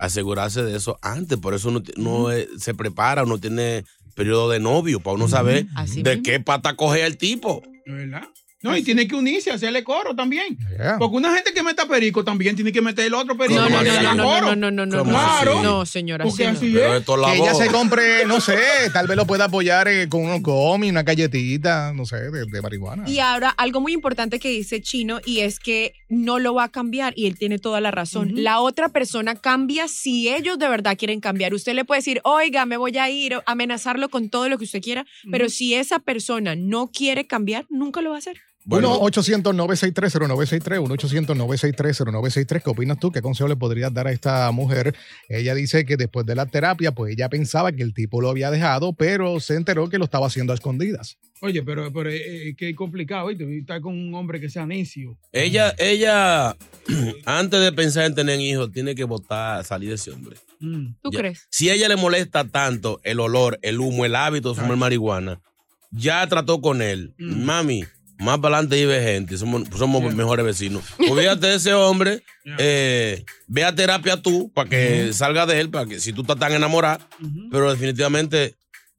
asegurarse 0.00 0.62
de 0.64 0.76
eso 0.76 0.98
antes. 1.02 1.38
Por 1.38 1.54
eso 1.54 1.68
uno, 1.68 2.28
se 2.58 2.74
prepara, 2.74 3.22
uno 3.22 3.38
tiene 3.38 3.84
periodo 4.14 4.50
de 4.50 4.58
novio 4.58 4.98
para 5.00 5.14
uno 5.14 5.28
saber 5.28 5.66
Así 5.76 6.02
de 6.02 6.16
mismo. 6.16 6.22
qué 6.24 6.40
pata 6.40 6.74
coge 6.74 7.06
el 7.06 7.16
tipo. 7.16 7.62
¿Verdad? 7.86 8.24
No, 8.62 8.76
y 8.76 8.82
tiene 8.82 9.08
que 9.08 9.14
unirse, 9.14 9.50
hacerle 9.50 9.82
coro 9.82 10.14
también. 10.14 10.58
Yeah. 10.76 10.98
Porque 10.98 11.16
una 11.16 11.34
gente 11.34 11.54
que 11.54 11.62
meta 11.62 11.86
perico 11.86 12.22
también 12.22 12.54
tiene 12.54 12.72
que 12.72 12.82
meter 12.82 13.06
el 13.06 13.14
otro 13.14 13.34
perico. 13.34 13.58
No, 13.58 13.70
no, 13.70 13.82
no, 13.82 14.02
no, 14.02 14.14
no, 14.14 14.24
coro. 14.24 14.46
no, 14.48 14.56
no, 14.56 14.70
no, 14.70 14.86
no, 14.86 14.96
no. 14.96 15.04
Claro. 15.04 15.62
No, 15.62 15.86
señora, 15.86 16.26
Porque 16.26 16.46
así 16.46 16.76
es. 16.76 17.04
Que 17.06 17.36
ella 17.36 17.54
se 17.54 17.68
compre, 17.68 18.26
no 18.26 18.38
sé, 18.40 18.58
tal 18.92 19.06
vez 19.06 19.16
lo 19.16 19.26
pueda 19.26 19.46
apoyar 19.46 19.88
eh, 19.88 20.08
con 20.10 20.24
unos 20.24 20.42
gomis, 20.42 20.90
una 20.90 21.02
galletita, 21.02 21.94
no 21.94 22.04
sé, 22.04 22.30
de, 22.30 22.44
de 22.44 22.60
marihuana. 22.60 23.08
Y 23.08 23.18
ahora, 23.20 23.48
algo 23.48 23.80
muy 23.80 23.94
importante 23.94 24.38
que 24.38 24.50
dice 24.50 24.82
Chino, 24.82 25.20
y 25.24 25.40
es 25.40 25.58
que 25.58 25.94
no 26.10 26.38
lo 26.38 26.52
va 26.52 26.64
a 26.64 26.68
cambiar, 26.68 27.14
y 27.16 27.26
él 27.26 27.38
tiene 27.38 27.58
toda 27.58 27.80
la 27.80 27.90
razón. 27.90 28.32
La 28.34 28.60
otra 28.60 28.90
persona 28.90 29.36
cambia 29.36 29.88
si 29.88 30.28
ellos 30.28 30.58
de 30.58 30.68
verdad 30.68 30.98
quieren 30.98 31.20
cambiar. 31.20 31.54
Usted 31.54 31.72
le 31.72 31.86
puede 31.86 32.00
decir, 32.00 32.20
oiga, 32.24 32.66
me 32.66 32.76
voy 32.76 32.96
a 32.98 33.08
ir, 33.08 33.38
amenazarlo 33.46 34.10
con 34.10 34.28
todo 34.28 34.50
lo 34.50 34.58
que 34.58 34.64
usted 34.64 34.82
quiera, 34.82 35.06
pero 35.30 35.48
si 35.48 35.74
esa 35.74 35.98
persona 35.98 36.56
no 36.56 36.90
quiere 36.92 37.26
cambiar, 37.26 37.64
nunca 37.70 38.02
lo 38.02 38.10
va 38.10 38.16
a 38.16 38.18
hacer. 38.18 38.49
1-800-963-0963, 38.66 40.80
1-800-963-0963. 40.80 42.62
¿Qué 42.62 42.70
opinas 42.70 42.98
tú? 42.98 43.10
¿Qué 43.10 43.22
consejo 43.22 43.48
le 43.48 43.56
podrías 43.56 43.92
dar 43.92 44.06
a 44.06 44.12
esta 44.12 44.50
mujer? 44.52 44.94
Ella 45.28 45.54
dice 45.54 45.84
que 45.84 45.96
después 45.96 46.26
de 46.26 46.34
la 46.34 46.46
terapia, 46.46 46.92
pues 46.92 47.12
ella 47.14 47.28
pensaba 47.28 47.72
que 47.72 47.82
el 47.82 47.94
tipo 47.94 48.20
lo 48.20 48.30
había 48.30 48.50
dejado, 48.50 48.92
pero 48.92 49.40
se 49.40 49.56
enteró 49.56 49.88
que 49.88 49.98
lo 49.98 50.04
estaba 50.04 50.26
haciendo 50.26 50.52
a 50.52 50.54
escondidas. 50.54 51.18
Oye, 51.42 51.62
pero, 51.62 51.90
pero 51.92 52.10
eh, 52.10 52.48
eh, 52.48 52.54
qué 52.56 52.74
complicado, 52.74 53.28
¿viste? 53.28 53.58
Estar 53.58 53.80
con 53.80 53.98
un 53.98 54.14
hombre 54.14 54.40
que 54.40 54.50
sea 54.50 54.66
necio. 54.66 55.16
Ella, 55.32 55.74
ella, 55.78 56.54
antes 57.24 57.60
de 57.60 57.72
pensar 57.72 58.04
en 58.04 58.14
tener 58.14 58.38
hijos, 58.40 58.70
tiene 58.72 58.94
que 58.94 59.04
votar, 59.04 59.64
salir 59.64 59.88
de 59.88 59.94
ese 59.94 60.10
hombre. 60.10 60.36
¿Tú 60.60 61.10
Ya. 61.10 61.18
crees? 61.20 61.46
Si 61.50 61.70
a 61.70 61.74
ella 61.74 61.88
le 61.88 61.96
molesta 61.96 62.44
tanto 62.44 63.00
el 63.04 63.20
olor, 63.20 63.58
el 63.62 63.80
humo, 63.80 64.04
el 64.04 64.14
hábito 64.14 64.52
de 64.52 64.60
fumar 64.60 64.76
marihuana, 64.76 65.40
ya 65.90 66.26
trató 66.26 66.60
con 66.60 66.82
él. 66.82 67.14
Mami, 67.18 67.84
más 68.20 68.38
para 68.38 68.56
adelante 68.56 68.76
vive 68.76 69.02
gente, 69.02 69.36
somos, 69.38 69.62
somos 69.76 70.14
mejores 70.14 70.44
vecinos. 70.44 70.84
Olvídate 71.10 71.46
de 71.48 71.54
ese 71.56 71.74
hombre, 71.74 72.22
eh, 72.58 73.24
ve 73.46 73.64
a 73.64 73.74
terapia 73.74 74.20
tú 74.20 74.50
para 74.52 74.68
que 74.68 75.12
salga 75.12 75.46
de 75.46 75.60
él, 75.60 75.70
para 75.70 75.86
que 75.86 76.00
si 76.00 76.12
tú 76.12 76.20
estás 76.22 76.38
tan 76.38 76.52
enamorada, 76.52 77.00
pero 77.50 77.70
definitivamente 77.70 78.54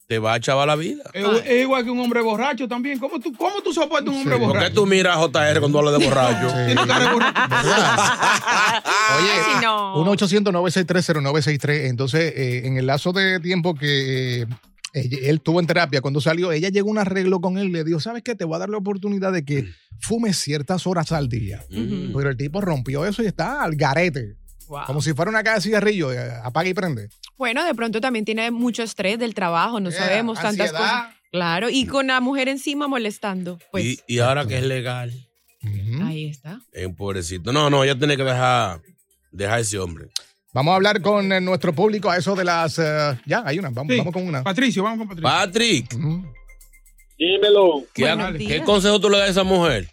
te 0.07 0.19
va 0.19 0.33
a 0.33 0.39
chavar 0.41 0.67
la 0.67 0.75
vida. 0.75 1.03
Es, 1.13 1.25
es 1.45 1.61
igual 1.61 1.85
que 1.85 1.89
un 1.89 1.99
hombre 2.01 2.19
borracho 2.19 2.67
también. 2.67 2.99
¿Cómo 2.99 3.17
tú, 3.17 3.33
cómo 3.33 3.61
tú 3.63 3.71
soportas 3.71 4.09
un 4.09 4.19
hombre 4.19 4.37
¿Por 4.37 4.47
borracho? 4.49 4.67
qué 4.67 4.73
tú 4.75 4.85
miras 4.85 5.15
a 5.15 5.21
JR 5.21 5.59
cuando 5.61 5.79
hablas 5.79 5.97
de 5.97 6.05
borracho? 6.05 6.47
Tiene 6.65 6.85
cara 6.85 6.99
de 7.07 7.13
borracho. 7.13 7.41
Oye, 9.17 9.61
no. 9.61 9.95
1-800-963-0963. 10.03 11.85
Entonces, 11.87 12.33
eh, 12.35 12.61
en 12.65 12.75
el 12.75 12.87
lazo 12.87 13.13
de 13.13 13.39
tiempo 13.39 13.73
que 13.73 14.41
eh, 14.41 14.47
ella- 14.93 15.17
él 15.23 15.41
tuvo 15.41 15.59
en 15.59 15.67
terapia, 15.67 16.01
cuando 16.01 16.21
salió, 16.21 16.51
ella 16.51 16.69
llegó 16.69 16.89
a 16.89 16.91
un 16.91 16.97
arreglo 16.99 17.39
con 17.41 17.57
él, 17.57 17.71
le 17.71 17.83
dijo, 17.83 17.99
¿sabes 17.99 18.23
qué? 18.23 18.35
Te 18.35 18.45
voy 18.45 18.55
a 18.55 18.59
dar 18.59 18.69
la 18.69 18.77
oportunidad 18.77 19.31
de 19.31 19.43
que 19.45 19.67
fumes 19.99 20.37
ciertas 20.37 20.85
horas 20.87 21.11
al 21.11 21.29
día. 21.29 21.63
Pero 21.69 22.29
el 22.29 22.37
tipo 22.37 22.61
rompió 22.61 23.05
eso 23.05 23.23
y 23.23 23.27
está 23.27 23.63
al 23.63 23.75
garete. 23.75 24.35
Wow. 24.67 24.81
Como 24.87 25.01
si 25.01 25.13
fuera 25.13 25.29
una 25.29 25.43
caja 25.43 25.57
de 25.57 25.61
cigarrillo, 25.63 26.13
eh, 26.13 26.31
apaga 26.43 26.69
y 26.69 26.73
prende. 26.73 27.09
Bueno, 27.37 27.63
de 27.65 27.75
pronto 27.75 27.99
también 27.99 28.23
tiene 28.23 28.51
mucho 28.51 28.83
estrés 28.83 29.19
del 29.19 29.33
trabajo, 29.33 29.79
no 29.81 29.89
Yeah, 29.89 29.99
sabemos 29.99 30.39
tantas 30.39 30.69
ansiedad. 30.69 30.79
cosas. 30.79 31.15
Claro, 31.31 31.69
y 31.69 31.85
con 31.85 32.07
la 32.07 32.19
mujer 32.21 32.47
encima 32.49 32.87
molestando. 32.87 33.57
Pues 33.71 33.85
y, 33.85 33.99
y 34.07 34.19
ahora 34.19 34.45
que 34.45 34.57
es 34.57 34.65
legal, 34.65 35.11
ahí 36.03 36.29
está. 36.29 36.59
es 36.73 36.85
un 36.85 36.95
pobrecito. 36.95 37.51
No, 37.53 37.69
no, 37.69 37.83
ella 37.83 37.97
tiene 37.97 38.15
que 38.17 38.23
dejar, 38.23 38.81
dejar 39.31 39.59
ese 39.59 39.77
hombre. 39.79 40.07
Vamos 40.53 40.73
a 40.73 40.75
hablar 40.75 41.01
con 41.01 41.31
eh, 41.31 41.39
nuestro 41.39 41.73
público 41.73 42.09
a 42.09 42.17
eso 42.17 42.35
de 42.35 42.43
las... 42.43 42.77
eh, 42.79 43.17
ya, 43.25 43.43
hay 43.45 43.59
una, 43.59 43.69
vamos, 43.69 43.91
Sí. 43.93 43.97
vamos 43.99 44.13
con 44.13 44.27
una. 44.27 44.43
Patricio, 44.43 44.83
vamos 44.83 44.99
con 44.99 45.07
Patricio. 45.07 45.29
Patrick, 45.29 45.95
Dímelo. 47.17 47.83
¿qué, 47.93 48.03
Buenos 48.03 48.31
¿qué 48.33 48.37
días. 48.37 48.65
consejo 48.65 48.99
tú 48.99 49.09
le 49.09 49.17
das 49.19 49.27
a 49.27 49.31
esa 49.31 49.43
mujer? 49.43 49.87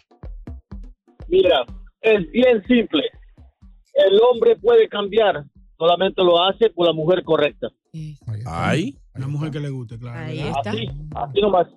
Mira, 1.27 1.63
es 2.01 2.29
bien 2.31 2.61
simple. 2.67 3.03
El 3.93 4.19
hombre 4.21 4.55
puede 4.57 4.87
cambiar, 4.89 5.43
solamente 5.77 6.23
lo 6.23 6.41
hace 6.43 6.69
por 6.71 6.87
la 6.87 6.93
mujer 6.93 7.23
correcta. 7.23 7.67
Ay. 8.45 8.95
Una 9.15 9.27
mujer 9.27 9.51
que 9.51 9.59
le 9.59 9.69
guste, 9.69 9.97
claro. 9.99 10.17
Ahí 10.19 10.39
está. 10.39 10.71
Así, 10.71 10.87
así 11.15 11.41
nomás. 11.41 11.67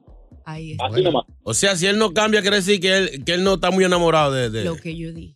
Ahí 0.44 0.72
está. 0.72 0.87
Así 0.87 1.02
nomás. 1.02 1.24
O 1.42 1.54
sea, 1.54 1.76
si 1.76 1.87
él 1.87 1.98
no 1.98 2.12
cambia, 2.12 2.40
quiere 2.40 2.57
decir 2.57 2.80
que 2.80 2.96
él, 2.96 3.24
que 3.24 3.35
él 3.35 3.44
no 3.44 3.54
está 3.54 3.70
muy 3.70 3.85
enamorado 3.85 4.33
de... 4.33 4.48
de- 4.50 4.64
Lo 4.64 4.76
que 4.76 4.96
yo 4.96 5.12
di. 5.12 5.35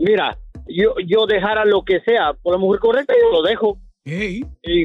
Mira, 0.00 0.36
yo, 0.68 0.94
yo 1.06 1.26
dejara 1.26 1.64
lo 1.64 1.82
que 1.84 2.00
sea 2.00 2.32
por 2.42 2.52
la 2.54 2.58
mujer 2.58 2.80
correcta, 2.80 3.14
yo 3.20 3.30
lo 3.32 3.42
dejo. 3.42 3.78
Y, 4.04 4.42
y 4.62 4.84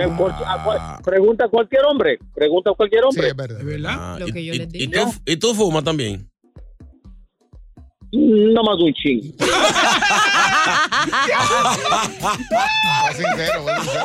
a 0.00 0.08
cual- 0.16 0.34
a 0.46 0.64
cual- 0.64 0.80
pregunta 1.04 1.44
a 1.44 1.48
cualquier 1.48 1.84
hombre, 1.84 2.18
pregunta 2.34 2.70
a 2.70 2.74
cualquier 2.74 3.02
Sí, 3.02 3.06
hombre. 3.08 3.28
es 3.28 3.36
verdad. 3.36 3.58
¿es 3.60 3.66
verdad? 3.66 3.90
Ah, 3.98 4.16
Lo 4.18 4.28
y, 4.28 4.32
que 4.32 4.44
yo 4.44 4.54
y- 4.54 4.58
les 4.58 4.68
digo. 4.70 4.92
tú, 5.04 5.12
y 5.26 5.36
tú 5.36 5.54
fumas 5.54 5.84
también. 5.84 6.26
No 8.12 8.62
más 8.62 8.76
un 8.78 8.92
ching. 8.94 9.22
Sincero, 13.14 13.64
sincero. 13.82 14.04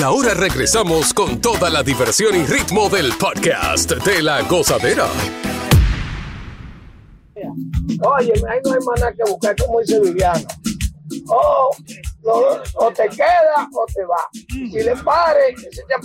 Y 0.00 0.02
ahora 0.02 0.32
regresamos 0.32 1.12
con 1.12 1.42
toda 1.42 1.68
la 1.68 1.82
diversión 1.82 2.34
y 2.34 2.46
ritmo 2.46 2.88
del 2.88 3.12
podcast 3.18 3.92
de 3.92 4.22
la 4.22 4.40
gozadera. 4.44 5.06
Oye, 7.36 8.32
ahí 8.32 8.60
no 8.64 8.72
hay 8.72 8.78
más 8.86 8.98
nada 9.00 9.12
que 9.12 9.30
buscar, 9.30 9.54
como 9.56 9.80
dice 9.80 10.00
Viviano. 10.00 10.40
O, 11.28 11.70
lo- 12.22 12.62
o 12.76 12.92
te 12.92 13.10
queda 13.10 13.68
o 13.74 13.84
te 13.94 14.02
va. 14.06 14.16
Si 14.48 14.82
le 14.82 14.96
pare, 14.96 15.54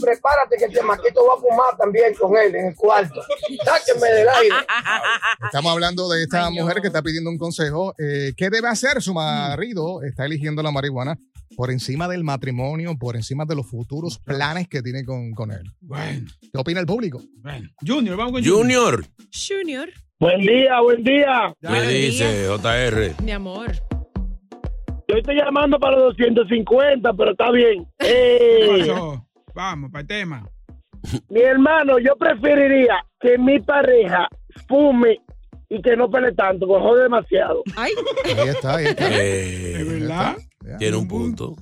prepárate 0.01 0.58
que 0.58 0.65
el 0.65 0.73
chamaquito 0.73 1.25
va 1.25 1.36
a 1.36 1.38
fumar 1.38 1.77
también 1.77 2.13
con 2.15 2.36
él 2.36 2.53
en 2.53 2.65
el 2.67 2.75
cuarto. 2.75 3.21
Sáquenme 3.63 4.10
del 4.10 4.27
aire. 4.27 4.55
Estamos 5.45 5.71
hablando 5.71 6.10
de 6.10 6.23
esta 6.23 6.49
mujer 6.49 6.81
que 6.81 6.88
está 6.88 7.01
pidiendo 7.01 7.29
un 7.29 7.38
consejo. 7.38 7.93
Eh, 7.97 8.34
¿Qué 8.36 8.49
debe 8.49 8.67
hacer 8.67 9.01
su 9.01 9.13
marido? 9.13 10.03
Está 10.03 10.25
eligiendo 10.25 10.62
la 10.62 10.71
marihuana 10.71 11.17
por 11.55 11.71
encima 11.71 12.07
del 12.07 12.23
matrimonio, 12.23 12.97
por 12.97 13.15
encima 13.15 13.45
de 13.45 13.55
los 13.55 13.67
futuros 13.69 14.19
planes 14.19 14.67
que 14.67 14.81
tiene 14.81 15.03
con, 15.05 15.31
con 15.31 15.51
él. 15.51 15.63
Bueno, 15.81 16.27
¿Qué 16.41 16.49
opina 16.57 16.79
el 16.79 16.85
público? 16.85 17.21
bueno. 17.41 17.69
Junior, 17.85 18.17
vamos 18.17 18.33
con 18.33 18.45
Junior, 18.45 19.05
Junior, 19.31 19.89
Buen 20.19 20.39
día, 20.41 20.79
buen 20.81 21.03
día. 21.03 21.53
me 21.61 21.87
dice 21.87 22.47
JR. 22.47 23.15
mi 23.23 23.31
amor. 23.31 23.71
Yo 25.07 25.17
estoy 25.17 25.35
llamando 25.35 25.77
para 25.79 25.97
los 25.97 26.15
250, 26.17 27.13
pero 27.13 27.31
está 27.31 27.51
bien. 27.51 27.85
¿Qué 27.99 28.79
Eh? 28.79 29.19
Vamos, 29.53 29.91
para 29.91 30.01
el 30.01 30.07
tema. 30.07 30.49
mi 31.29 31.41
hermano, 31.41 31.99
yo 31.99 32.15
preferiría 32.15 33.05
que 33.19 33.37
mi 33.37 33.59
pareja 33.59 34.27
fume 34.67 35.19
y 35.69 35.81
que 35.81 35.95
no 35.95 36.09
pele 36.09 36.31
tanto, 36.31 36.65
jode 36.67 37.03
demasiado. 37.03 37.61
Ay, 37.75 37.91
Ahí 38.25 38.49
está, 38.49 38.75
ahí 38.77 38.85
está. 38.85 39.07
Eh, 39.11 39.75
¿Es 39.81 39.99
verdad? 39.99 40.37
Tiene 40.78 40.97
un 40.97 41.08
punto. 41.08 41.56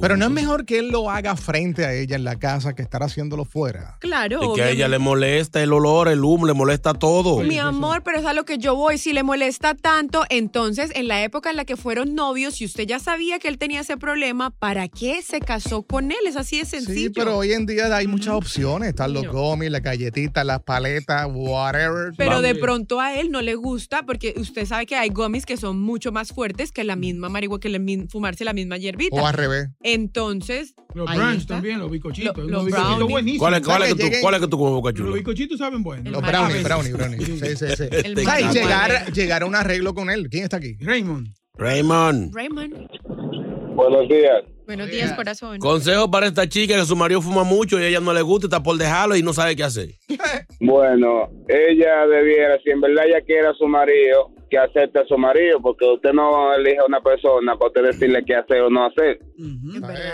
Pero 0.00 0.16
no 0.16 0.26
es 0.26 0.30
mejor 0.30 0.64
que 0.64 0.78
él 0.78 0.88
lo 0.88 1.10
haga 1.10 1.36
frente 1.36 1.84
a 1.84 1.94
ella 1.94 2.16
en 2.16 2.24
la 2.24 2.38
casa 2.38 2.74
que 2.74 2.82
estar 2.82 3.02
haciéndolo 3.02 3.44
fuera. 3.44 3.96
Claro. 4.00 4.42
Es 4.42 4.48
que 4.56 4.62
a 4.62 4.70
ella 4.70 4.88
le 4.88 4.98
molesta 4.98 5.62
el 5.62 5.72
olor, 5.72 6.08
el 6.08 6.24
humo, 6.24 6.46
le 6.46 6.54
molesta 6.54 6.94
todo. 6.94 7.40
Mi 7.40 7.58
amor, 7.58 8.02
pero 8.02 8.18
es 8.18 8.24
a 8.24 8.32
lo 8.32 8.44
que 8.44 8.58
yo 8.58 8.74
voy. 8.74 8.98
Si 8.98 9.12
le 9.12 9.22
molesta 9.22 9.74
tanto, 9.74 10.24
entonces 10.30 10.90
en 10.94 11.08
la 11.08 11.22
época 11.22 11.50
en 11.50 11.56
la 11.56 11.64
que 11.64 11.76
fueron 11.76 12.14
novios, 12.14 12.54
si 12.54 12.64
usted 12.64 12.86
ya 12.86 12.98
sabía 12.98 13.38
que 13.38 13.48
él 13.48 13.58
tenía 13.58 13.80
ese 13.80 13.96
problema, 13.96 14.50
¿para 14.50 14.88
qué 14.88 15.22
se 15.22 15.40
casó 15.40 15.82
con 15.82 16.10
él? 16.10 16.18
Es 16.26 16.36
así 16.36 16.58
de 16.58 16.64
sencillo. 16.64 17.08
Sí, 17.08 17.10
pero 17.10 17.38
hoy 17.38 17.52
en 17.52 17.66
día 17.66 17.94
hay 17.94 18.06
muchas 18.06 18.34
opciones. 18.34 18.90
Están 18.90 19.12
los 19.12 19.26
gomis, 19.26 19.70
las 19.70 19.82
galletitas, 19.82 20.44
las 20.44 20.62
paletas, 20.62 21.26
whatever. 21.32 22.12
Pero 22.16 22.30
Vamos. 22.30 22.42
de 22.42 22.54
pronto 22.54 23.00
a 23.00 23.14
él 23.14 23.30
no 23.30 23.42
le 23.42 23.54
gusta 23.54 24.04
porque 24.04 24.34
usted 24.36 24.66
sabe 24.66 24.86
que 24.86 24.96
hay 24.96 25.10
gummies 25.10 25.46
que 25.46 25.56
son 25.56 25.80
mucho 25.80 26.12
más 26.12 26.32
fuertes 26.32 26.72
que 26.72 26.84
la 26.84 26.96
misma 26.96 27.28
marihuana, 27.28 27.60
que 27.60 28.06
fumarse 28.08 28.44
la 28.44 28.52
misma 28.52 28.76
hierbita. 28.76 29.16
O 29.16 29.26
al 29.26 29.34
revés. 29.34 29.61
Entonces. 29.82 30.74
Los 30.94 31.10
brunch 31.14 31.46
también, 31.46 31.78
los 31.78 31.90
bizcochitos. 31.90 32.36
Lo- 32.36 32.42
Los 32.44 32.50
los 32.52 32.64
bizcochitos 32.66 32.96
brownies. 32.96 33.10
buenísimos. 33.12 33.38
¿Cuál 33.48 33.54
es, 33.54 33.66
cuál 33.66 33.82
es 33.82 33.94
que 33.94 34.10
tú, 34.10 34.16
cuál 34.20 34.34
es 34.34 34.40
que 34.40 34.46
tú 34.48 34.58
comes 34.58 34.72
boca 34.74 34.90
Los 34.90 34.98
chula? 34.98 35.14
bizcochitos 35.14 35.58
saben 35.58 35.82
buenos. 35.82 36.12
Los 36.12 36.22
brownie, 36.22 36.62
brownie, 36.62 36.92
brownie. 36.92 37.18
Sí, 37.24 37.38
sí, 37.56 37.66
sí. 37.76 37.84
Llegar, 38.52 39.12
llegar 39.12 39.42
a 39.42 39.46
un 39.46 39.54
arreglo 39.54 39.94
con 39.94 40.10
él. 40.10 40.28
¿Quién 40.30 40.44
está 40.44 40.58
aquí? 40.58 40.76
Raymond. 40.80 41.28
Raymond. 41.54 42.34
Raymond. 42.34 42.74
Buenos 43.74 44.08
días. 44.08 44.42
Buenos 44.66 44.90
días, 44.90 45.12
corazón. 45.14 45.58
Consejo 45.58 46.10
para 46.10 46.26
esta 46.26 46.48
chica 46.48 46.74
que 46.78 46.84
su 46.84 46.94
marido 46.94 47.20
fuma 47.20 47.42
mucho 47.42 47.78
y 47.80 47.84
a 47.84 47.88
ella 47.88 48.00
no 48.00 48.12
le 48.14 48.22
gusta, 48.22 48.46
está 48.46 48.62
por 48.62 48.76
dejarlo 48.78 49.16
y 49.16 49.22
no 49.22 49.32
sabe 49.32 49.56
qué 49.56 49.64
hacer. 49.64 49.90
Bueno, 50.60 51.28
ella 51.48 52.06
debiera, 52.06 52.58
si 52.62 52.70
en 52.70 52.80
verdad 52.80 53.04
ella 53.06 53.20
quiere 53.26 53.48
a 53.48 53.54
su 53.54 53.66
marido, 53.66 54.30
que 54.52 54.58
acepte 54.58 54.98
a 54.98 55.06
su 55.06 55.16
marido, 55.16 55.62
porque 55.62 55.86
usted 55.86 56.12
no 56.12 56.52
elige 56.52 56.76
a 56.76 56.84
una 56.84 57.00
persona 57.00 57.56
para 57.56 57.68
usted 57.68 57.84
decirle 57.84 58.22
qué 58.22 58.34
hacer 58.36 58.60
o 58.60 58.68
no 58.68 58.84
hacer. 58.84 59.18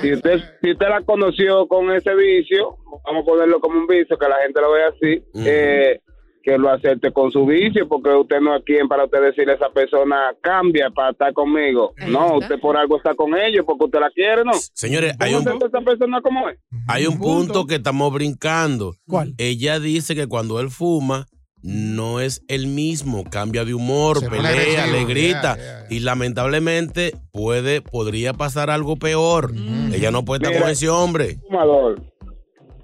Si 0.00 0.12
usted, 0.12 0.38
si 0.62 0.70
usted 0.70 0.88
la 0.88 1.00
conoció 1.02 1.66
con 1.66 1.90
ese 1.90 2.14
vicio, 2.14 2.76
vamos 3.04 3.22
a 3.22 3.26
ponerlo 3.26 3.58
como 3.58 3.80
un 3.80 3.88
vicio, 3.88 4.16
que 4.16 4.28
la 4.28 4.36
gente 4.44 4.60
lo 4.60 4.70
vea 4.70 4.88
así, 4.90 5.24
eh, 5.44 5.98
que 6.44 6.56
lo 6.56 6.70
acepte 6.70 7.10
con 7.10 7.32
su 7.32 7.46
vicio, 7.46 7.88
porque 7.88 8.10
usted 8.10 8.38
no 8.40 8.54
es 8.54 8.62
quien 8.64 8.86
para 8.86 9.06
usted 9.06 9.22
decirle 9.22 9.54
a 9.54 9.56
esa 9.56 9.70
persona, 9.70 10.32
cambia 10.40 10.88
para 10.90 11.10
estar 11.10 11.32
conmigo. 11.32 11.92
no, 12.06 12.36
usted 12.38 12.60
por 12.60 12.76
algo 12.76 12.96
está 12.96 13.16
con 13.16 13.36
ellos, 13.36 13.64
porque 13.66 13.86
usted 13.86 13.98
la 13.98 14.10
quiere, 14.10 14.44
¿no? 14.44 14.52
Señores, 14.72 15.14
hay 15.18 15.32
¿Cómo 15.32 15.42
un, 15.42 15.48
acepta 15.48 15.66
esa 15.66 15.80
persona 15.84 16.20
como 16.20 16.48
es? 16.48 16.60
hay 16.86 17.06
un 17.08 17.18
punto 17.18 17.66
que 17.66 17.74
estamos 17.74 18.12
brincando. 18.12 18.94
¿Cuál? 19.08 19.34
Ella 19.36 19.80
dice 19.80 20.14
que 20.14 20.28
cuando 20.28 20.60
él 20.60 20.70
fuma, 20.70 21.26
no 21.62 22.20
es 22.20 22.42
el 22.48 22.66
mismo, 22.66 23.24
cambia 23.24 23.64
de 23.64 23.74
humor, 23.74 24.20
Se 24.20 24.28
pelea, 24.30 24.50
agresivo, 24.84 24.92
le 24.92 25.04
grita. 25.04 25.86
Y 25.90 26.00
lamentablemente 26.00 27.14
puede, 27.32 27.80
podría 27.82 28.32
pasar 28.32 28.70
algo 28.70 28.96
peor. 28.96 29.52
Ella 29.92 30.10
no 30.10 30.24
puede 30.24 30.38
estar 30.38 30.52
Mira. 30.52 30.62
con 30.62 30.70
ese 30.70 30.88
hombre. 30.88 31.38
Fumador. 31.48 32.02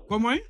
¿Cómo 0.09 0.31
es? 0.33 0.43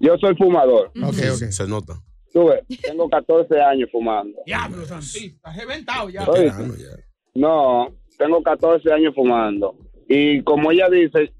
Yo 0.00 0.16
soy 0.18 0.34
fumador. 0.36 0.90
Ok, 1.02 1.14
Sí, 1.14 1.28
ok. 1.44 1.50
Se 1.50 1.66
nota. 1.66 1.94
Ves, 2.34 2.80
tengo 2.82 3.08
14 3.08 3.60
años 3.62 3.88
fumando. 3.90 4.38
Diablo, 4.44 4.84
Santito. 4.84 5.36
Estás 5.36 5.56
reventado 5.56 6.10
ya. 6.10 6.24
Oye, 6.26 6.44
Veterano 6.44 6.74
ya. 6.76 7.02
No, 7.34 7.88
tengo 8.18 8.42
14 8.42 8.92
años 8.92 9.14
fumando. 9.14 9.74
Y 10.08 10.42
como 10.42 10.70
ella 10.70 10.88
dice, 10.90 11.32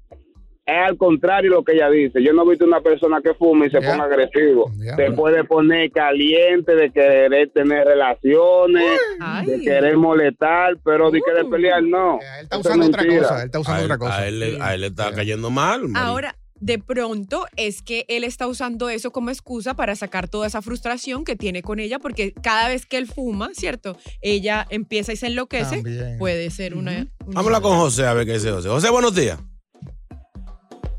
es 0.67 0.75
al 0.89 0.97
contrario 0.97 1.49
lo 1.51 1.63
que 1.63 1.71
ella 1.73 1.89
dice. 1.89 2.21
Yo 2.21 2.33
no 2.33 2.43
he 2.43 2.49
visto 2.49 2.65
una 2.65 2.81
persona 2.81 3.21
que 3.23 3.33
fume 3.33 3.67
y 3.67 3.69
se 3.69 3.79
Ya. 3.81 3.89
ponga 3.91 4.03
agresivo. 4.03 4.69
Se 4.97 5.11
puede 5.13 5.43
poner 5.45 5.89
caliente, 5.91 6.75
de 6.75 6.91
querer 6.91 7.49
tener 7.53 7.87
relaciones, 7.87 8.99
Ay. 9.19 9.47
de 9.47 9.61
querer 9.61 9.97
molestar, 9.97 10.77
pero 10.83 11.09
de 11.09 11.21
querer 11.25 11.45
pelear, 11.49 11.81
no. 11.83 12.19
Él 12.19 12.43
está 12.43 12.57
Eso 12.57 12.59
es 12.59 12.75
usando 12.75 12.85
otra 12.87 13.05
cosa. 13.05 13.39
Él 13.39 13.45
está 13.45 13.59
usando 13.59 13.77
A 13.77 13.79
él, 13.79 13.85
otra 13.85 13.97
cosa. 13.97 14.17
a 14.19 14.27
él 14.27 14.39
le- 14.39 14.61
a 14.61 14.73
él 14.73 14.81
le 14.81 14.87
está 14.87 15.11
cayendo 15.13 15.49
mal. 15.49 15.81
Ahora, 15.95 16.35
de 16.59 16.79
pronto 16.79 17.45
es 17.55 17.81
que 17.83 18.03
él 18.09 18.23
está 18.23 18.47
usando 18.47 18.89
eso 18.89 19.11
como 19.11 19.29
excusa 19.29 19.75
para 19.75 19.95
sacar 19.95 20.27
toda 20.27 20.47
esa 20.47 20.61
frustración 20.61 21.23
que 21.23 21.35
tiene 21.35 21.61
con 21.61 21.79
ella, 21.79 21.99
porque 21.99 22.33
cada 22.41 22.67
vez 22.67 22.85
que 22.85 22.97
él 22.97 23.05
fuma, 23.07 23.51
¿cierto? 23.53 23.95
Ella 24.21 24.65
empieza 24.69 25.13
y 25.13 25.15
se 25.17 25.27
enloquece. 25.27 25.75
También. 25.77 26.17
Puede 26.17 26.49
ser 26.49 26.75
una. 26.75 27.07
hablar 27.35 27.61
con 27.61 27.77
José 27.77 28.05
a 28.07 28.13
ver 28.13 28.25
qué 28.25 28.33
dice 28.33 28.51
José. 28.51 28.69
José, 28.69 28.89
buenos 28.89 29.13
días. 29.15 29.39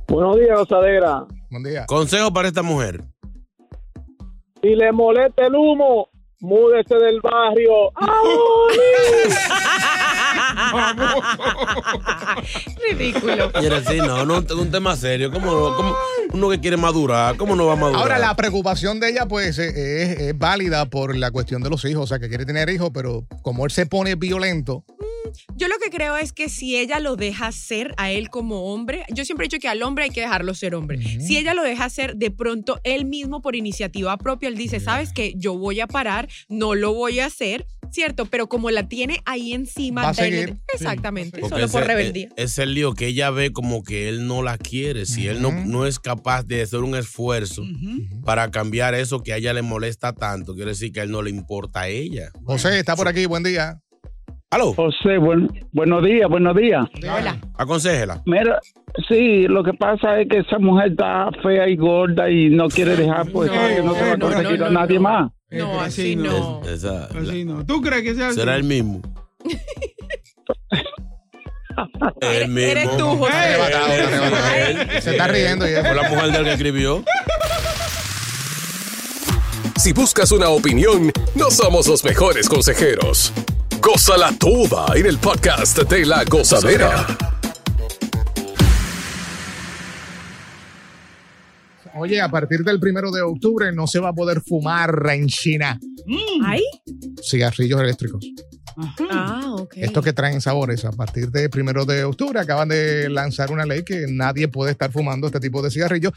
Buenos 0.09 0.37
días, 0.37 0.59
gozadera. 0.59 1.25
Buen 1.51 1.63
día. 1.63 1.87
Consejo 1.87 2.33
para 2.33 2.49
esta 2.49 2.63
mujer. 2.63 3.03
Si 4.63 4.75
le 4.75 4.91
molesta 4.93 5.47
el 5.47 5.55
humo, 5.55 6.09
múdese 6.41 6.95
del 6.97 7.21
barrio. 7.21 7.93
Ridículo. 12.91 13.53
Quiere 13.53 13.81
decir, 13.81 14.03
no, 14.03 14.25
no 14.25 14.39
es 14.39 14.51
un 14.51 14.71
tema 14.71 14.97
serio. 14.97 15.31
¿Cómo, 15.31 15.75
cómo- 15.77 15.95
uno 16.33 16.49
que 16.51 16.61
quiere 16.61 16.77
madurar? 16.77 17.37
¿Cómo 17.37 17.55
no 17.57 17.67
va 17.67 17.73
a 17.75 17.77
madurar? 17.77 18.03
Ahora, 18.03 18.19
la 18.19 18.35
preocupación 18.35 19.01
de 19.01 19.11
ella, 19.11 19.27
pues, 19.27 19.59
eh, 19.59 19.73
es, 20.13 20.21
es 20.21 20.39
válida 20.39 20.87
por 20.87 21.17
la 21.17 21.31
cuestión 21.31 21.63
de 21.63 21.71
los 21.71 21.85
hijos. 21.85 22.05
O 22.05 22.07
sea, 22.07 22.19
que 22.19 22.29
quiere 22.29 22.45
tener 22.47 22.69
hijos, 22.71 22.91
pero 22.93 23.25
como 23.43 23.65
él 23.65 23.71
se 23.71 23.87
pone 23.87 24.15
violento, 24.15 24.85
Yo 25.57 25.69
lo 25.69 25.75
que 25.83 25.91
creo 25.91 26.17
es 26.17 26.33
que 26.33 26.49
si 26.49 26.77
ella 26.77 27.01
lo 27.01 27.17
deja 27.17 27.51
ser 27.53 27.95
a 27.97 28.11
él 28.11 28.31
como 28.31 28.73
hombre, 28.73 29.05
yo 29.13 29.25
siempre 29.25 29.45
he 29.45 29.49
dicho 29.49 29.61
que 29.61 29.69
al 29.69 29.83
hombre 29.83 30.05
hay 30.05 30.11
que 30.11 30.21
dejarlo 30.21 30.55
ser 30.55 30.75
hombre. 30.75 30.99
Si 31.21 31.37
ella 31.37 31.55
lo 31.55 31.63
deja 31.63 31.89
ser, 31.91 32.17
de 32.17 32.31
pronto 32.31 32.81
él 32.85 33.05
mismo 33.05 33.43
por 33.43 33.57
iniciativa 33.57 34.17
propia, 34.17 34.49
él 34.49 34.57
dice, 34.57 34.81
sabes 34.81 35.13
que 35.13 35.35
yo 35.37 35.57
voy 35.59 35.81
a 35.81 35.87
parar, 35.87 36.29
no 36.49 36.75
lo 36.75 36.95
voy 36.95 37.21
a 37.21 37.27
hacer, 37.27 37.67
¿cierto? 37.91 38.27
Pero 38.27 38.49
como 38.49 38.71
la 38.71 38.89
tiene 38.89 39.21
ahí 39.25 39.53
encima, 39.53 40.03
Va 40.03 40.09
a 40.11 40.15
seguir. 40.15 40.57
exactamente, 40.73 41.41
solo 41.41 41.69
por 41.69 41.83
ese- 41.83 41.89
rebeldía. 41.89 42.29
Es, 42.37 42.53
es 42.53 42.59
el 42.59 42.75
lío 42.75 42.95
que 42.95 43.07
ella 43.07 43.31
ve 43.31 43.53
como 43.53 43.83
que 43.83 44.09
él 44.09 44.27
no 44.27 44.43
la 44.43 44.57
quiere. 44.59 45.05
Si 45.07 45.27
él 45.27 45.43
no, 45.43 45.51
no 45.53 45.87
es 45.87 45.99
capaz 45.99 46.45
de 46.45 46.63
hacer 46.63 46.81
un 46.81 46.95
esfuerzo 46.97 47.63
para 48.25 48.51
cambiar 48.51 48.95
eso 48.95 49.23
que 49.23 49.33
a 49.33 49.37
ella 49.37 49.53
le 49.53 49.63
molesta 49.63 50.13
tanto, 50.13 50.55
quiere 50.55 50.71
decir 50.71 50.93
que 50.93 51.01
a 51.01 51.03
él 51.03 51.11
no 51.11 51.23
le 51.23 51.31
importa 51.31 51.81
a 51.83 51.89
ella. 51.89 52.31
José 52.45 52.79
está 52.79 52.97
por 52.97 53.09
aquí, 53.09 53.27
buen 53.27 53.43
día. 53.43 53.81
¿Aló? 54.51 54.73
José, 54.73 55.19
buen, 55.19 55.47
buenos 55.73 56.03
días, 56.03 56.27
buenos 56.31 56.57
días. 56.57 56.87
Hola. 57.03 57.37
Aconsejela. 57.59 58.23
Mira, 58.25 58.59
sí, 59.07 59.47
lo 59.47 59.63
que 59.63 59.75
pasa 59.75 60.21
es 60.21 60.29
que 60.29 60.39
esa 60.39 60.59
mujer 60.59 60.93
está 60.93 61.29
fea 61.43 61.69
y 61.69 61.77
gorda 61.77 62.31
y 62.31 62.49
no 62.49 62.69
quiere 62.69 62.97
dejar, 62.97 63.31
pues, 63.31 63.51
No, 63.53 63.69
que 63.69 63.83
no 63.83 63.95
se 63.95 64.01
va 64.07 64.13
a 64.13 64.19
conseguir 64.19 64.61
no, 64.61 64.67
a 64.67 64.71
nadie 64.71 64.95
no. 64.97 65.03
más. 65.03 65.23
No, 65.25 65.33
pero 65.51 65.81
así 65.81 66.01
así 66.03 66.17
no. 66.17 66.63
Esa- 66.65 67.05
Así 67.07 67.45
la- 67.45 67.55
no. 67.57 67.67
¿Tú 67.67 67.83
crees 67.83 68.03
que 68.03 68.15
sea 68.15 68.29
así? 68.29 68.41
será 68.41 68.57
el 68.57 68.65
mismo. 68.65 69.03
el 72.23 72.49
mismo. 72.49 72.71
Eres 72.71 72.97
tú, 72.97 73.07
José. 73.19 75.01
Se 75.03 75.11
está 75.11 75.27
riendo 75.29 75.69
y 75.69 75.73
eso. 75.73 75.85
Fue 75.85 75.95
la 75.95 76.09
mujer 76.09 76.33
del 76.33 76.45
que 76.45 76.53
escribió. 76.55 77.05
Si 79.77 79.93
buscas 79.93 80.33
una 80.33 80.49
opinión, 80.49 81.13
no 81.35 81.51
somos 81.51 81.87
los 81.87 82.03
mejores 82.03 82.49
consejeros. 82.49 83.31
Gózala 83.81 84.33
toda 84.39 84.87
en 84.97 85.07
el 85.07 85.19
podcast 85.19 85.79
de 85.79 86.05
la 86.05 86.25
gozadera. 86.25 87.07
Oye, 91.95 92.21
a 92.21 92.29
partir 92.29 92.61
del 92.61 92.79
primero 92.81 93.11
de 93.11 93.23
octubre 93.23 93.73
no 93.73 93.87
se 93.87 93.99
va 93.99 94.11
a 94.11 94.13
poder 94.13 94.41
fumar 94.41 95.03
en 95.11 95.27
China 95.27 95.79
¿Ay? 96.45 96.63
cigarrillos 97.23 97.81
eléctricos. 97.81 98.25
Ah, 99.11 99.55
ok. 99.59 99.75
Estos 99.77 100.05
que 100.05 100.13
traen 100.13 100.41
sabores. 100.41 100.85
A 100.85 100.93
partir 100.93 101.31
del 101.31 101.51
primero 101.51 101.85
de 101.85 102.05
octubre 102.05 102.39
acaban 102.39 102.69
de 102.69 103.09
lanzar 103.09 103.51
una 103.51 103.67
ley 103.67 103.83
que 103.85 104.07
nadie 104.09 104.47
puede 104.49 104.71
estar 104.71 104.93
fumando 104.93 105.27
este 105.27 105.41
tipo 105.41 105.63
de 105.63 105.71
cigarrillos 105.71 106.13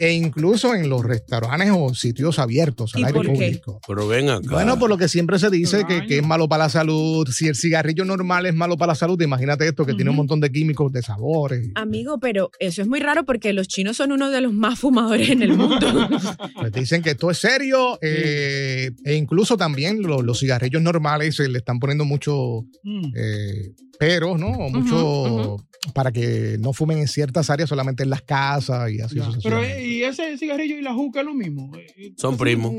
e 0.00 0.12
incluso 0.12 0.74
en 0.74 0.88
los 0.88 1.02
restaurantes 1.04 1.70
o 1.74 1.94
sitios 1.94 2.38
abiertos 2.38 2.94
al 2.94 3.00
¿Y 3.00 3.04
aire 3.04 3.14
por 3.14 3.26
qué? 3.26 3.32
público. 3.32 3.80
Pero 3.86 4.08
ven 4.08 4.28
acá. 4.28 4.48
Bueno, 4.50 4.78
por 4.78 4.88
lo 4.90 4.96
que 4.98 5.08
siempre 5.08 5.38
se 5.38 5.50
dice 5.50 5.84
que, 5.86 6.06
que 6.06 6.18
es 6.18 6.26
malo 6.26 6.48
para 6.48 6.64
la 6.64 6.68
salud. 6.70 7.26
Si 7.30 7.46
el 7.48 7.54
cigarrillo 7.56 8.04
normal 8.04 8.46
es 8.46 8.54
malo 8.54 8.76
para 8.76 8.92
la 8.92 8.94
salud, 8.96 9.20
imagínate 9.22 9.66
esto 9.66 9.84
que 9.86 9.94
tiene 9.94 10.10
un 10.10 10.16
montón 10.16 10.40
de 10.40 10.50
químicos, 10.50 10.92
de 10.92 11.02
sabores. 11.02 11.68
Amigo, 11.74 12.18
pero 12.18 12.50
eso 12.58 12.82
es 12.82 12.88
muy 12.88 13.00
raro 13.00 13.24
porque 13.24 13.52
los 13.52 13.68
chinos 13.68 13.96
son 13.96 14.12
uno 14.12 14.30
de 14.30 14.40
los 14.40 14.52
más 14.52 14.78
fumadores 14.78 15.28
en 15.30 15.42
el 15.42 15.54
mundo. 15.56 15.86
Pues 16.60 16.72
dicen 16.72 17.02
que 17.02 17.10
esto 17.10 17.30
es 17.30 17.38
serio 17.38 17.98
eh, 18.00 18.90
e 19.04 19.14
incluso 19.14 19.56
también 19.56 20.02
lo- 20.02 20.22
los 20.22 20.40
cigarrillos 20.40 20.80
normales 20.82 21.36
se 21.36 21.48
le 21.48 21.58
están 21.58 21.78
poniendo 21.78 22.04
mucho 22.04 22.62
Mm. 22.82 23.12
eh, 23.16 23.72
pero, 23.98 24.36
¿no? 24.38 24.48
O 24.48 24.70
Mucho 24.70 25.56
para 25.92 26.12
que 26.12 26.56
no 26.60 26.72
fumen 26.72 26.98
en 26.98 27.08
ciertas 27.08 27.50
áreas, 27.50 27.68
solamente 27.68 28.02
en 28.04 28.10
las 28.10 28.22
casas 28.22 28.90
y 28.90 29.00
así. 29.00 29.18
Pero, 29.42 29.62
eh, 29.62 29.86
¿y 29.86 30.02
ese 30.02 30.38
cigarrillo 30.38 30.78
y 30.78 30.82
la 30.82 30.94
juca 30.94 31.20
es 31.20 31.26
lo 31.26 31.34
mismo? 31.34 31.70
Son 32.16 32.36
primos. 32.36 32.72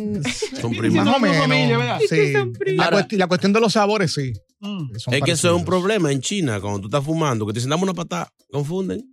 Son 0.60 0.72
primos. 0.76 1.06
Más 1.06 1.16
o 1.16 1.20
no, 1.20 1.20
menos. 1.20 1.38
familia, 1.38 1.78
¿verdad? 1.78 2.00
sí. 2.10 2.34
La, 2.74 3.08
la 3.10 3.28
cuestión 3.28 3.54
de 3.54 3.60
los 3.60 3.74
sabores, 3.74 4.14
sí. 4.14 4.34
Mm. 4.60 4.96
Es 4.96 5.22
que 5.24 5.32
eso 5.32 5.50
es 5.50 5.56
un 5.56 5.66
problema 5.66 6.12
en 6.12 6.22
China, 6.22 6.60
cuando 6.60 6.82
tú 6.82 6.88
estás 6.88 7.04
fumando, 7.04 7.46
que 7.46 7.54
te 7.54 7.60
dicen, 7.60 7.70
dame 7.70 7.84
una 7.84 7.94
patada, 7.94 8.32
confunden. 8.52 9.12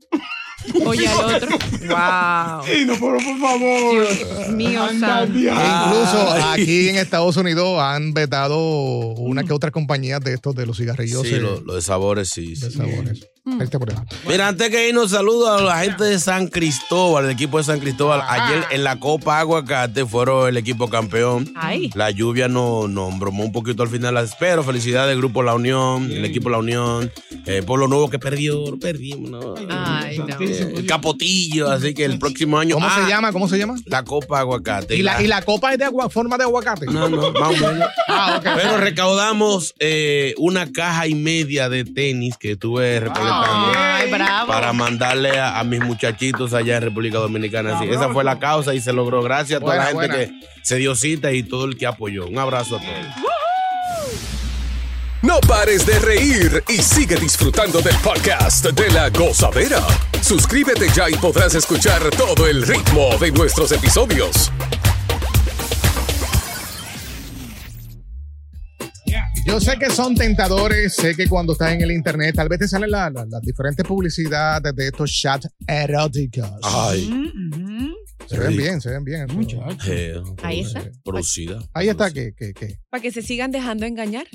Oye, 0.87 1.09
al 1.09 1.35
otro. 1.37 1.49
¡Wow! 1.51 2.65
Sí, 2.65 2.85
no, 2.87 2.95
pero 2.95 3.19
por 3.19 3.39
favor. 3.41 4.07
Dios 4.09 4.49
mío, 4.51 4.89
santo. 5.01 5.39
E 5.39 5.43
incluso 5.43 6.31
aquí 6.53 6.89
en 6.89 6.97
Estados 6.97 7.37
Unidos 7.37 7.81
han 7.81 8.13
vetado 8.15 8.59
una 8.59 9.43
que 9.45 9.53
otras 9.53 9.73
compañías 9.73 10.21
de 10.21 10.35
estos 10.35 10.55
de 10.55 10.67
los 10.67 10.77
cigarrillos 10.77 11.23
Sí, 11.23 11.35
eh, 11.35 11.41
lo, 11.41 11.61
lo 11.61 11.75
de 11.75 11.83
sabores, 11.83 12.29
sí. 12.29 12.55
de 12.55 12.71
sí. 12.71 12.77
sabores. 12.77 13.29
Este 13.61 13.77
prueba. 13.77 14.05
Mira, 14.29 14.47
antes 14.47 14.71
que 14.71 14.89
irnos, 14.89 15.11
saludo 15.11 15.53
a 15.53 15.61
la 15.61 15.79
gente 15.81 16.05
de 16.05 16.21
San 16.21 16.47
Cristóbal, 16.47 17.25
el 17.25 17.33
equipo 17.33 17.59
de 17.59 17.65
San 17.65 17.81
Cristóbal. 17.81 18.23
Ayer 18.29 18.65
en 18.71 18.85
la 18.85 19.01
Copa 19.01 19.41
Aguacate 19.41 20.07
fueron 20.07 20.49
el 20.49 20.57
equipo 20.57 20.89
campeón. 20.89 21.53
Ay. 21.57 21.91
La 21.95 22.13
lluvia 22.13 22.47
nos 22.47 22.89
no 22.89 23.11
bromó 23.19 23.43
un 23.45 23.51
poquito 23.51 23.83
al 23.83 23.89
final, 23.89 24.17
pero 24.39 24.63
felicidades, 24.63 25.17
Grupo 25.17 25.43
La 25.43 25.55
Unión, 25.55 26.09
el 26.13 26.25
equipo 26.25 26.51
La 26.51 26.59
Unión, 26.59 27.11
eh, 27.47 27.63
Pueblo 27.67 27.89
Nuevo 27.89 28.09
que 28.09 28.21
perdió, 28.21 28.79
perdimos, 28.79 29.29
¿no? 29.29 29.55
Ay, 29.69 30.19
no. 30.19 30.27
Eh, 30.41 30.75
el 30.77 30.87
Capotillo, 30.87 31.69
así 31.69 31.95
que 31.95 32.05
el 32.05 32.21
próximo 32.21 32.61
año. 32.61 32.77
¿Cómo 32.77 32.87
Ah, 32.89 33.01
se 33.03 33.11
llama? 33.11 33.33
¿Cómo 33.33 33.49
se 33.49 33.59
llama? 33.59 33.75
La 33.87 34.05
Copa 34.05 34.39
Aguacate. 34.39 34.95
¿Y 34.95 35.03
la, 35.03 35.21
y 35.21 35.27
la 35.27 35.43
copa 35.43 35.73
es 35.73 35.79
de 35.79 35.85
agua, 35.87 36.09
forma 36.09 36.39
de 36.39 36.45
aguacate? 36.45 36.87
No, 36.87 37.09
no, 37.09 37.33
más 37.33 37.61
o 37.61 37.73
menos. 37.73 37.89
Ah. 38.15 38.41
Pero 38.43 38.77
recaudamos 38.77 39.75
eh, 39.79 40.35
una 40.37 40.71
caja 40.71 41.07
y 41.07 41.15
media 41.15 41.69
de 41.71 41.85
tenis 41.85 42.37
que 42.37 42.53
estuve 42.53 43.01
recolectando 43.41 43.79
Ay, 43.79 44.11
bravo. 44.11 44.47
para 44.47 44.73
mandarle 44.73 45.39
a, 45.39 45.59
a 45.59 45.65
mis 45.65 45.81
muchachitos 45.81 46.53
allá 46.55 46.77
en 46.77 46.83
República 46.85 47.19
Dominicana. 47.19 47.77
Así, 47.79 47.89
esa 47.89 48.09
fue 48.11 48.25
la 48.25 48.39
causa 48.39 48.75
y 48.75 48.81
se 48.81 48.93
logró. 48.93 49.23
Gracias 49.23 49.59
a 49.59 49.61
toda 49.65 49.77
la 49.77 49.83
gente 49.87 49.95
buena. 49.97 50.15
que 50.17 50.33
se 50.63 50.77
dio 50.77 50.95
cita 50.95 51.33
y 51.33 51.43
todo 51.43 51.65
el 51.65 51.77
que 51.77 51.87
apoyó. 51.87 52.27
Un 52.27 52.39
abrazo 52.39 52.77
a 52.77 52.81
todos. 52.81 53.07
No 55.23 55.39
pares 55.41 55.87
de 55.87 55.99
reír 56.01 56.65
y 56.69 56.79
sigue 56.79 57.15
disfrutando 57.15 57.81
del 57.81 57.95
podcast 57.99 58.67
de 58.67 58.91
la 58.91 59.09
gozadera. 59.11 59.81
Suscríbete 60.21 60.89
ya 60.95 61.09
y 61.09 61.15
podrás 61.15 61.55
escuchar 61.55 62.03
todo 62.17 62.49
el 62.49 62.63
ritmo 62.67 63.17
de 63.21 63.31
nuestros 63.31 63.71
episodios. 63.71 64.51
Yo 69.53 69.61
sé 69.61 69.77
que 69.79 69.91
son 69.91 70.15
tentadores, 70.15 70.95
sé 70.95 71.15
que 71.15 71.29
cuando 71.29 71.53
estás 71.53 71.73
en 71.73 71.83
el 71.83 71.91
internet 71.93 72.35
tal 72.35 72.49
vez 72.49 72.61
te 72.61 72.67
salen 72.69 72.91
la- 72.91 73.11
la- 73.11 73.27
las 73.29 73.43
diferentes 73.43 73.85
publicidades 73.87 74.75
de 74.75 74.87
estos 74.87 75.11
chats 75.13 75.47
eróticos. 75.69 76.49
Ay. 76.63 77.31
Se 78.27 78.39
ven 78.39 78.57
bien, 78.57 78.81
se 78.81 78.89
ven 78.89 79.05
bien. 79.05 79.27
Eh, 79.87 80.15
Ahí 80.43 80.61
está. 80.61 80.83
Producida. 81.05 81.59
Ahí 81.75 81.91
está, 81.91 82.11
que, 82.11 82.33
que, 82.35 82.55
que. 82.55 82.79
Para 82.89 83.03
que 83.03 83.11
se 83.13 83.21
sigan 83.21 83.51
dejando 83.51 83.85
engañar. 83.85 84.27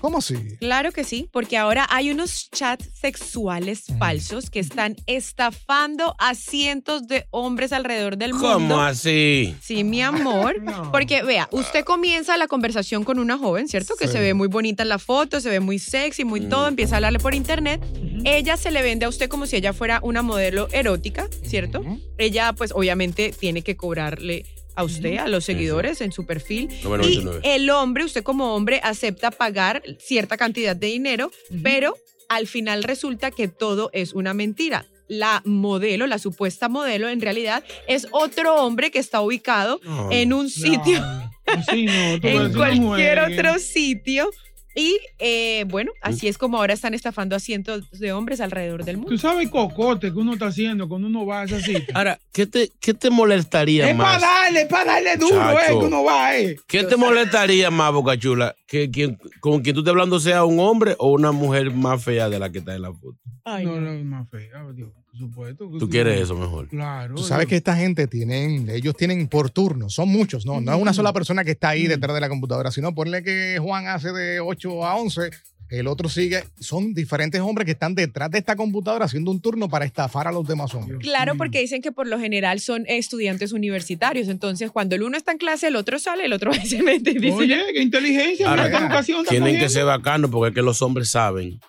¿Cómo 0.00 0.18
así? 0.18 0.34
Claro 0.58 0.90
que 0.92 1.04
sí, 1.04 1.28
porque 1.32 1.56
ahora 1.56 1.86
hay 1.90 2.10
unos 2.10 2.50
chats 2.50 2.88
sexuales 2.94 3.84
falsos 3.98 4.50
que 4.50 4.58
están 4.58 4.96
estafando 5.06 6.14
a 6.18 6.34
cientos 6.34 7.06
de 7.06 7.26
hombres 7.30 7.72
alrededor 7.72 8.16
del 8.16 8.32
mundo. 8.32 8.52
¿Cómo 8.54 8.80
así? 8.80 9.54
Sí, 9.62 9.84
mi 9.84 10.02
amor. 10.02 10.56
Porque 10.90 11.22
vea, 11.22 11.48
usted 11.52 11.84
comienza 11.84 12.36
la 12.36 12.48
conversación 12.48 13.04
con 13.04 13.18
una 13.18 13.38
joven, 13.38 13.68
¿cierto? 13.68 13.94
Que 13.96 14.06
Sí. 14.06 14.14
se 14.14 14.20
ve 14.20 14.34
muy 14.34 14.48
bonita 14.48 14.82
en 14.82 14.88
la 14.88 14.98
foto, 14.98 15.40
se 15.40 15.48
ve 15.50 15.60
muy 15.60 15.78
sexy, 15.78 16.24
muy 16.24 16.40
todo, 16.48 16.66
empieza 16.68 16.94
a 16.94 16.98
hablarle 16.98 17.18
por 17.18 17.34
internet. 17.34 17.80
Ella 18.24 18.56
se 18.56 18.70
le 18.70 18.82
vende 18.82 19.06
a 19.06 19.08
usted 19.08 19.28
como 19.28 19.46
si 19.46 19.56
ella 19.56 19.72
fuera 19.72 20.00
una 20.02 20.22
modelo 20.22 20.68
erótica, 20.72 21.28
¿cierto? 21.44 21.82
Ella, 22.18 22.52
pues, 22.52 22.72
obviamente 22.72 23.32
tiene 23.38 23.62
que 23.62 23.76
cobrarle 23.76 24.44
a 24.74 24.84
usted, 24.84 25.18
a 25.18 25.28
los 25.28 25.44
seguidores 25.44 26.00
en 26.00 26.12
su 26.12 26.26
perfil. 26.26 26.68
Y 26.70 26.84
9.99. 26.84 27.40
el 27.44 27.70
hombre, 27.70 28.04
usted 28.04 28.22
como 28.22 28.54
hombre, 28.54 28.80
acepta 28.82 29.30
pagar 29.30 29.82
cierta 29.98 30.36
cantidad 30.36 30.76
de 30.76 30.88
dinero, 30.88 31.30
pero 31.62 31.96
al 32.28 32.46
final 32.46 32.82
resulta 32.82 33.30
que 33.30 33.48
todo 33.48 33.90
es 33.92 34.14
una 34.14 34.34
mentira. 34.34 34.86
La 35.08 35.42
modelo, 35.44 36.06
la 36.06 36.18
supuesta 36.18 36.68
modelo, 36.68 37.08
en 37.08 37.20
realidad 37.20 37.62
es 37.86 38.06
otro 38.12 38.54
hombre 38.56 38.90
que 38.90 38.98
está 38.98 39.20
ubicado 39.20 39.78
No, 39.84 40.10
en 40.10 40.32
un 40.32 40.48
sitio, 40.48 41.00
no, 41.46 42.20
tú 42.20 42.26
en 42.28 42.52
no 42.52 42.56
cualquier 42.56 43.18
otro 43.18 43.58
sitio. 43.58 44.30
Y 44.74 44.98
eh, 45.18 45.64
bueno, 45.68 45.92
así 46.00 46.28
es 46.28 46.38
como 46.38 46.56
ahora 46.58 46.72
están 46.74 46.94
estafando 46.94 47.36
a 47.36 47.40
cientos 47.40 47.90
de 47.90 48.12
hombres 48.12 48.40
alrededor 48.40 48.84
del 48.84 48.96
mundo. 48.96 49.10
Tú 49.10 49.18
sabes 49.18 49.44
el 49.44 49.50
cocote 49.50 50.12
que 50.12 50.18
uno 50.18 50.32
está 50.32 50.46
haciendo 50.46 50.88
cuando 50.88 51.08
uno 51.08 51.26
va 51.26 51.42
a 51.42 51.44
esa 51.44 51.60
cita. 51.60 51.84
Ahora, 51.94 52.18
¿qué 52.32 52.46
te, 52.46 52.70
qué 52.80 52.94
te 52.94 53.10
molestaría 53.10 53.90
Es 53.90 53.96
para 53.96 54.12
más? 54.12 54.20
darle, 54.22 54.60
es 54.62 54.66
para 54.68 54.92
darle 54.94 55.16
duro, 55.16 55.50
eh, 55.50 55.54
Chacho. 55.66 55.80
que 55.80 55.86
uno 55.86 56.04
va, 56.04 56.36
eh. 56.38 56.56
¿Qué 56.66 56.84
te 56.84 56.96
molestaría 56.96 57.70
más, 57.70 57.92
Boca 57.92 58.18
Chula? 58.18 58.54
¿Que 58.66 58.90
quien, 58.90 59.18
con 59.40 59.60
quien 59.60 59.74
tú 59.74 59.80
estés 59.80 59.90
hablando 59.90 60.18
sea 60.20 60.44
un 60.44 60.58
hombre 60.60 60.94
o 60.98 61.12
una 61.12 61.32
mujer 61.32 61.70
más 61.70 62.02
fea 62.02 62.28
de 62.30 62.38
la 62.38 62.50
que 62.50 62.58
está 62.58 62.74
en 62.74 62.82
la 62.82 62.92
foto? 62.92 63.18
no, 63.44 63.80
no, 63.80 63.92
es 63.92 64.04
más 64.04 64.28
fea, 64.30 64.64
Dios, 64.74 64.90
por 65.12 65.18
supuesto. 65.18 65.70
¿Tú 65.78 65.90
quieres 65.90 66.22
eso 66.22 66.34
mejor? 66.34 66.68
Claro. 66.68 67.14
Tú 67.14 67.22
sabes 67.22 67.46
que 67.46 67.56
esta 67.56 67.76
gente 67.76 68.06
tienen, 68.06 68.68
ellos 68.70 68.96
tienen 68.96 69.28
por 69.28 69.50
turnos, 69.50 69.92
son 69.92 70.08
muchos, 70.08 70.46
¿no? 70.46 70.62
No 70.62 70.74
es 70.74 70.80
una 70.80 70.94
sola 70.94 71.12
persona 71.12 71.44
que 71.44 71.50
está 71.50 71.68
ahí 71.68 71.86
detrás 71.86 72.14
de 72.14 72.20
la 72.22 72.30
computadora, 72.30 72.70
sino 72.70 72.94
ponle 72.94 73.22
que 73.22 73.58
Juan 73.60 73.88
hace 73.88 74.10
de 74.12 74.40
8 74.40 74.86
a 74.86 74.96
11, 74.96 75.30
el 75.68 75.86
otro 75.86 76.08
sigue. 76.08 76.44
Son 76.60 76.94
diferentes 76.94 77.42
hombres 77.42 77.66
que 77.66 77.72
están 77.72 77.94
detrás 77.94 78.30
de 78.30 78.38
esta 78.38 78.56
computadora 78.56 79.04
haciendo 79.04 79.30
un 79.30 79.42
turno 79.42 79.68
para 79.68 79.84
estafar 79.84 80.28
a 80.28 80.32
los 80.32 80.46
demás 80.46 80.74
hombres. 80.74 80.98
Claro, 81.00 81.36
porque 81.36 81.60
dicen 81.60 81.82
que 81.82 81.92
por 81.92 82.06
lo 82.06 82.18
general 82.18 82.60
son 82.60 82.84
estudiantes 82.88 83.52
universitarios. 83.52 84.28
Entonces, 84.28 84.70
cuando 84.70 84.94
el 84.94 85.02
uno 85.02 85.18
está 85.18 85.32
en 85.32 85.38
clase, 85.38 85.68
el 85.68 85.76
otro 85.76 85.98
sale, 85.98 86.24
el 86.24 86.32
otro 86.32 86.54
se 86.64 86.82
mete 86.82 87.10
y 87.10 87.18
dice. 87.18 87.34
Oye, 87.34 87.58
qué 87.74 87.82
inteligencia, 87.82 88.48
Ahora, 88.48 88.64
mira 88.64 88.78
qué 88.78 88.84
educación 88.86 89.26
tienen 89.28 89.58
que 89.58 89.68
ser 89.68 89.84
bacanos 89.84 90.30
porque 90.30 90.48
es 90.48 90.54
que 90.54 90.62
los 90.62 90.80
hombres 90.80 91.10
saben 91.10 91.60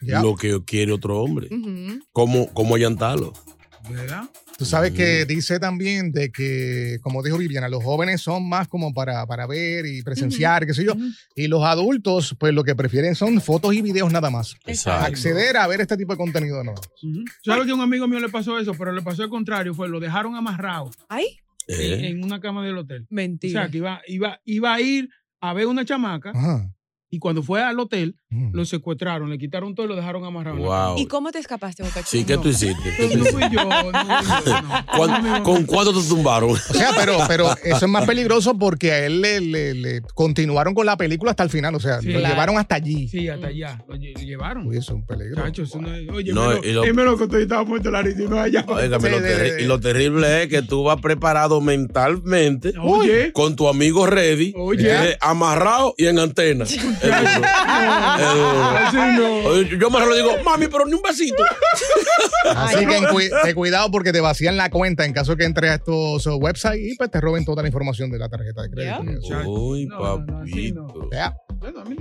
Lo 0.00 0.36
que 0.36 0.62
quiere 0.64 0.92
otro 0.92 1.20
hombre. 1.20 1.48
Cómo, 2.12 2.52
cómo 2.52 2.74
allantarlo. 2.74 3.32
¿Verdad? 3.88 4.24
Tú 4.58 4.64
sabes 4.64 4.92
que 4.92 5.26
dice 5.26 5.60
también 5.60 6.12
de 6.12 6.32
que, 6.32 6.98
como 7.02 7.22
dijo 7.22 7.36
Viviana, 7.36 7.68
los 7.68 7.84
jóvenes 7.84 8.22
son 8.22 8.48
más 8.48 8.66
como 8.68 8.94
para, 8.94 9.26
para 9.26 9.46
ver 9.46 9.84
y 9.84 10.02
presenciar, 10.02 10.66
qué 10.66 10.72
sé 10.72 10.82
yo. 10.82 10.94
Y 11.34 11.46
los 11.46 11.62
adultos, 11.62 12.34
pues 12.40 12.54
lo 12.54 12.64
que 12.64 12.74
prefieren 12.74 13.14
son 13.14 13.40
fotos 13.42 13.74
y 13.74 13.82
videos 13.82 14.10
nada 14.10 14.30
más. 14.30 14.56
Exacto. 14.66 15.04
Acceder 15.06 15.58
a 15.58 15.66
ver 15.66 15.82
este 15.82 15.96
tipo 15.98 16.14
de 16.14 16.16
contenido 16.16 16.64
no. 16.64 16.74
¿Sabes 17.44 17.66
que 17.66 17.72
a 17.72 17.74
un 17.74 17.82
amigo 17.82 18.08
mío 18.08 18.18
le 18.18 18.30
pasó 18.30 18.58
eso? 18.58 18.72
Pero 18.72 18.92
le 18.92 19.02
pasó 19.02 19.22
al 19.22 19.28
contrario, 19.28 19.74
fue 19.74 19.88
lo 19.88 20.00
dejaron 20.00 20.34
amarrado 20.34 20.90
Ay, 21.08 21.26
Eh. 21.68 22.08
en, 22.08 22.24
una 22.24 22.40
cama 22.40 22.64
del 22.64 22.78
hotel. 22.78 23.02
O 23.02 23.06
mentira. 23.10 23.62
sea, 23.64 23.70
que 23.70 23.76
iba, 23.78 24.00
iba, 24.08 24.40
iba 24.46 24.74
a 24.74 24.80
ir 24.80 25.10
a 25.40 25.52
ver 25.52 25.66
una 25.66 25.84
chamaca 25.84 26.30
Ajá. 26.34 26.72
Y 27.16 27.18
cuando 27.18 27.42
fue 27.42 27.62
al 27.62 27.78
hotel, 27.80 28.16
Mm. 28.28 28.50
lo 28.54 28.64
secuestraron, 28.64 29.30
le 29.30 29.38
quitaron 29.38 29.74
todo 29.74 29.86
y 29.86 29.88
lo 29.88 29.96
dejaron 29.96 30.24
amarrado. 30.24 30.56
Wow. 30.58 30.98
¿Y 30.98 31.06
cómo 31.06 31.30
te 31.30 31.38
escapaste, 31.38 31.82
Boca 31.84 32.02
Sí? 32.04 32.24
¿qué 32.24 32.36
tú 32.36 32.48
hiciste? 32.48 32.94
¿Qué 32.96 33.16
tú 33.16 33.24
¿Con 35.44 35.64
cuánto 35.64 35.92
te 36.00 36.08
tumbaron? 36.08 36.50
O 36.50 36.56
sea, 36.56 36.90
pero, 36.96 37.18
pero 37.28 37.50
eso 37.64 37.86
es 37.86 37.90
más 37.90 38.04
peligroso 38.04 38.58
porque 38.58 38.92
a 38.92 39.06
él 39.06 39.20
le, 39.22 39.40
le- 39.40 39.74
le 39.74 40.00
continuaron 40.14 40.74
con 40.74 40.84
la 40.86 40.96
película 40.96 41.30
hasta 41.30 41.44
el 41.44 41.50
final. 41.50 41.74
O 41.74 41.80
sea, 41.80 42.00
Sí. 42.00 42.08
lo 42.08 42.18
Claro. 42.18 42.34
llevaron 42.34 42.58
hasta 42.58 42.74
allí. 42.74 43.08
Sí, 43.08 43.28
hasta 43.28 43.46
allá. 43.46 43.82
Lo 43.88 43.96
lle- 43.96 44.14
llevaron. 44.24 44.66
Uy, 44.66 44.76
eso 44.76 44.92
es 44.92 44.96
un 44.96 45.06
peligro. 45.06 45.42
Chacho, 45.44 45.62
eso 45.62 45.80
no 45.80 45.94
es- 45.94 46.08
oye, 46.10 46.32
No, 46.32 46.48
me 46.48 46.54
lo, 46.56 46.64
y 46.64 46.72
lo- 46.72 46.84
él 46.84 46.94
me 46.94 47.04
lo 47.04 47.16
contó 47.16 47.38
y 47.38 47.42
estaba 47.42 47.64
muerto 47.64 47.90
la 47.90 48.00
y 48.02 48.14
no 48.28 48.40
allá. 48.40 48.64
Óigame, 48.68 49.10
lo 49.10 49.16
Sí, 49.18 49.22
de- 49.22 49.38
de- 49.54 49.62
y 49.62 49.66
lo 49.66 49.80
terrible 49.80 50.42
es 50.42 50.48
que 50.48 50.62
tú 50.62 50.82
vas 50.84 51.00
preparado 51.00 51.60
mentalmente 51.60 52.72
Oye. 52.82 53.32
con 53.32 53.56
tu 53.56 53.68
amigo 53.68 54.06
ready, 54.06 54.52
Oye. 54.56 55.12
eh, 55.12 55.18
amarrado 55.20 55.94
y 55.96 56.06
en 56.06 56.18
antena. 56.18 56.64
Yo 59.78 59.90
me 59.90 60.00
lo 60.00 60.14
digo, 60.14 60.30
mami, 60.44 60.66
pero 60.68 60.86
ni 60.86 60.94
un 60.94 61.02
besito. 61.02 61.42
Así 62.54 62.86
que 62.86 63.00
ten 63.42 63.54
cuidado 63.54 63.90
porque 63.90 64.12
te 64.12 64.20
vacían 64.20 64.56
la 64.56 64.70
cuenta 64.70 65.04
en 65.04 65.12
caso 65.12 65.36
que 65.36 65.44
entres 65.44 65.70
a 65.70 65.74
estos 65.74 66.26
uh, 66.26 66.36
websites 66.36 66.92
y 66.92 66.96
pues 66.96 67.10
te 67.10 67.20
roben 67.20 67.44
toda 67.44 67.62
la 67.62 67.68
información 67.68 68.10
de 68.10 68.18
la 68.18 68.28
tarjeta 68.28 68.62
de 68.62 68.70
crédito. 68.70 69.04
Ya. 69.04 69.12
y 69.12 69.16
eso. 69.18 69.50
Uy, 69.50 69.86
No, 69.86 69.98
no, 69.98 70.18
no. 70.18 70.26
papito. 70.40 71.08
Ya. 71.12 71.36
Bueno, 71.58 71.80
a 71.80 71.84
mí- 71.84 71.96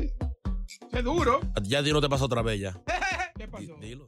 Es 0.91 1.03
duro. 1.03 1.41
Ya 1.63 1.81
di 1.81 1.91
no 1.91 2.01
te 2.01 2.09
pasa 2.09 2.25
otra 2.25 2.41
vez 2.41 2.59
ya. 2.59 2.77
¿Qué 3.37 3.47
pasó? 3.47 3.75
Dilo. 3.81 4.07